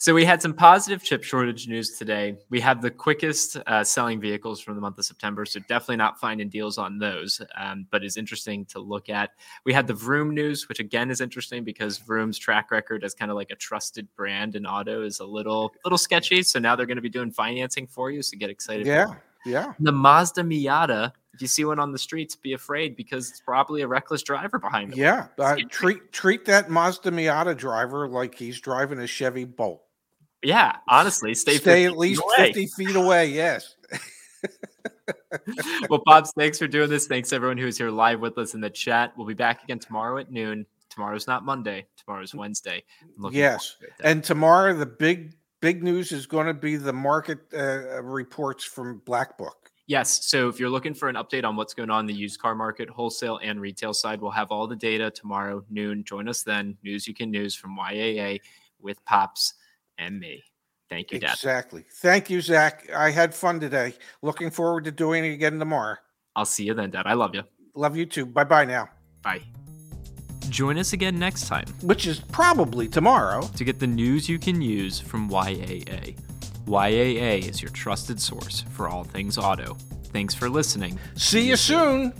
so 0.00 0.14
we 0.14 0.24
had 0.24 0.40
some 0.40 0.54
positive 0.54 1.02
chip 1.02 1.24
shortage 1.24 1.66
news 1.66 1.98
today. 1.98 2.36
We 2.50 2.60
have 2.60 2.80
the 2.80 2.90
quickest 2.90 3.56
uh, 3.66 3.82
selling 3.82 4.20
vehicles 4.20 4.60
from 4.60 4.76
the 4.76 4.80
month 4.80 4.96
of 4.98 5.04
September, 5.04 5.44
so 5.44 5.58
definitely 5.60 5.96
not 5.96 6.20
finding 6.20 6.48
deals 6.48 6.78
on 6.78 6.98
those. 6.98 7.42
Um, 7.56 7.84
but 7.90 8.04
is 8.04 8.16
interesting 8.16 8.64
to 8.66 8.78
look 8.78 9.08
at. 9.08 9.30
We 9.64 9.72
had 9.72 9.88
the 9.88 9.94
Vroom 9.94 10.34
news, 10.34 10.68
which 10.68 10.78
again 10.78 11.10
is 11.10 11.20
interesting 11.20 11.64
because 11.64 11.98
Vroom's 11.98 12.38
track 12.38 12.70
record 12.70 13.02
as 13.02 13.12
kind 13.12 13.32
of 13.32 13.36
like 13.36 13.50
a 13.50 13.56
trusted 13.56 14.06
brand 14.14 14.54
in 14.54 14.66
auto 14.66 15.02
is 15.02 15.18
a 15.18 15.26
little 15.26 15.72
little 15.84 15.98
sketchy. 15.98 16.44
So 16.44 16.60
now 16.60 16.76
they're 16.76 16.86
going 16.86 16.96
to 16.96 17.02
be 17.02 17.08
doing 17.08 17.32
financing 17.32 17.88
for 17.88 18.10
you, 18.12 18.22
so 18.22 18.38
get 18.38 18.50
excited. 18.50 18.86
Yeah, 18.86 19.14
yeah. 19.44 19.72
The 19.80 19.92
Mazda 19.92 20.42
Miata 20.42 21.12
if 21.38 21.42
you 21.42 21.48
see 21.48 21.64
one 21.64 21.78
on 21.78 21.92
the 21.92 21.98
streets, 21.98 22.34
be 22.34 22.54
afraid 22.54 22.96
because 22.96 23.30
it's 23.30 23.40
probably 23.40 23.82
a 23.82 23.86
reckless 23.86 24.24
driver 24.24 24.58
behind 24.58 24.90
them. 24.90 24.98
Yeah, 24.98 25.28
uh, 25.38 25.56
treat 25.68 26.10
treat 26.10 26.44
that 26.46 26.68
Mazda 26.68 27.12
Miata 27.12 27.56
driver 27.56 28.08
like 28.08 28.34
he's 28.34 28.60
driving 28.60 28.98
a 28.98 29.06
Chevy 29.06 29.44
Bolt. 29.44 29.87
Yeah, 30.42 30.76
honestly, 30.88 31.34
stay 31.34 31.56
stay 31.56 31.84
at 31.84 31.96
least 31.96 32.22
away. 32.22 32.52
50 32.52 32.66
feet 32.68 32.96
away. 32.96 33.26
Yes. 33.26 33.76
well, 35.90 36.00
Pops, 36.06 36.32
thanks 36.32 36.58
for 36.58 36.68
doing 36.68 36.88
this. 36.88 37.06
Thanks 37.06 37.32
everyone 37.32 37.58
who's 37.58 37.76
here 37.76 37.90
live 37.90 38.20
with 38.20 38.38
us 38.38 38.54
in 38.54 38.60
the 38.60 38.70
chat. 38.70 39.12
We'll 39.16 39.26
be 39.26 39.34
back 39.34 39.64
again 39.64 39.78
tomorrow 39.78 40.18
at 40.18 40.30
noon. 40.30 40.64
Tomorrow's 40.90 41.26
not 41.26 41.44
Monday. 41.44 41.86
Tomorrow's 41.96 42.34
Wednesday. 42.34 42.84
Yes, 43.30 43.76
and 44.02 44.22
tomorrow 44.22 44.74
the 44.74 44.86
big 44.86 45.34
big 45.60 45.82
news 45.82 46.12
is 46.12 46.26
going 46.26 46.46
to 46.46 46.54
be 46.54 46.76
the 46.76 46.92
market 46.92 47.40
uh, 47.52 48.02
reports 48.02 48.64
from 48.64 49.02
Black 49.04 49.36
Book. 49.36 49.70
Yes. 49.88 50.26
So 50.26 50.48
if 50.48 50.60
you're 50.60 50.70
looking 50.70 50.94
for 50.94 51.08
an 51.08 51.16
update 51.16 51.44
on 51.44 51.56
what's 51.56 51.72
going 51.72 51.90
on 51.90 52.00
in 52.00 52.06
the 52.06 52.14
used 52.14 52.40
car 52.40 52.54
market, 52.54 52.90
wholesale 52.90 53.40
and 53.42 53.60
retail 53.60 53.94
side, 53.94 54.20
we'll 54.20 54.30
have 54.30 54.52
all 54.52 54.66
the 54.66 54.76
data 54.76 55.10
tomorrow 55.10 55.64
noon. 55.70 56.04
Join 56.04 56.28
us 56.28 56.42
then. 56.42 56.76
News 56.84 57.08
you 57.08 57.14
can 57.14 57.30
news 57.30 57.54
from 57.54 57.76
YAA 57.76 58.38
with 58.80 59.02
Pops 59.04 59.54
and 59.98 60.18
me. 60.18 60.42
Thank 60.88 61.12
you, 61.12 61.18
Dad. 61.18 61.34
Exactly. 61.34 61.84
Thank 61.96 62.30
you, 62.30 62.40
Zach. 62.40 62.88
I 62.94 63.10
had 63.10 63.34
fun 63.34 63.60
today. 63.60 63.94
Looking 64.22 64.50
forward 64.50 64.84
to 64.84 64.90
doing 64.90 65.24
it 65.24 65.32
again 65.32 65.58
tomorrow. 65.58 65.96
I'll 66.34 66.46
see 66.46 66.64
you 66.64 66.74
then, 66.74 66.90
Dad. 66.90 67.02
I 67.06 67.14
love 67.14 67.34
you. 67.34 67.42
Love 67.74 67.96
you 67.96 68.06
too. 68.06 68.24
Bye 68.24 68.44
bye 68.44 68.64
now. 68.64 68.88
Bye. 69.22 69.42
Join 70.48 70.78
us 70.78 70.94
again 70.94 71.18
next 71.18 71.46
time, 71.46 71.66
which 71.82 72.06
is 72.06 72.20
probably 72.20 72.88
tomorrow, 72.88 73.42
to 73.56 73.64
get 73.64 73.78
the 73.78 73.86
news 73.86 74.28
you 74.28 74.38
can 74.38 74.62
use 74.62 74.98
from 74.98 75.28
YAA. 75.28 76.16
YAA 76.66 77.48
is 77.48 77.60
your 77.60 77.70
trusted 77.72 78.20
source 78.20 78.64
for 78.70 78.88
all 78.88 79.04
things 79.04 79.36
auto. 79.36 79.76
Thanks 80.04 80.34
for 80.34 80.48
listening. 80.48 80.98
See 81.16 81.46
you 81.48 81.56
soon. 81.56 82.14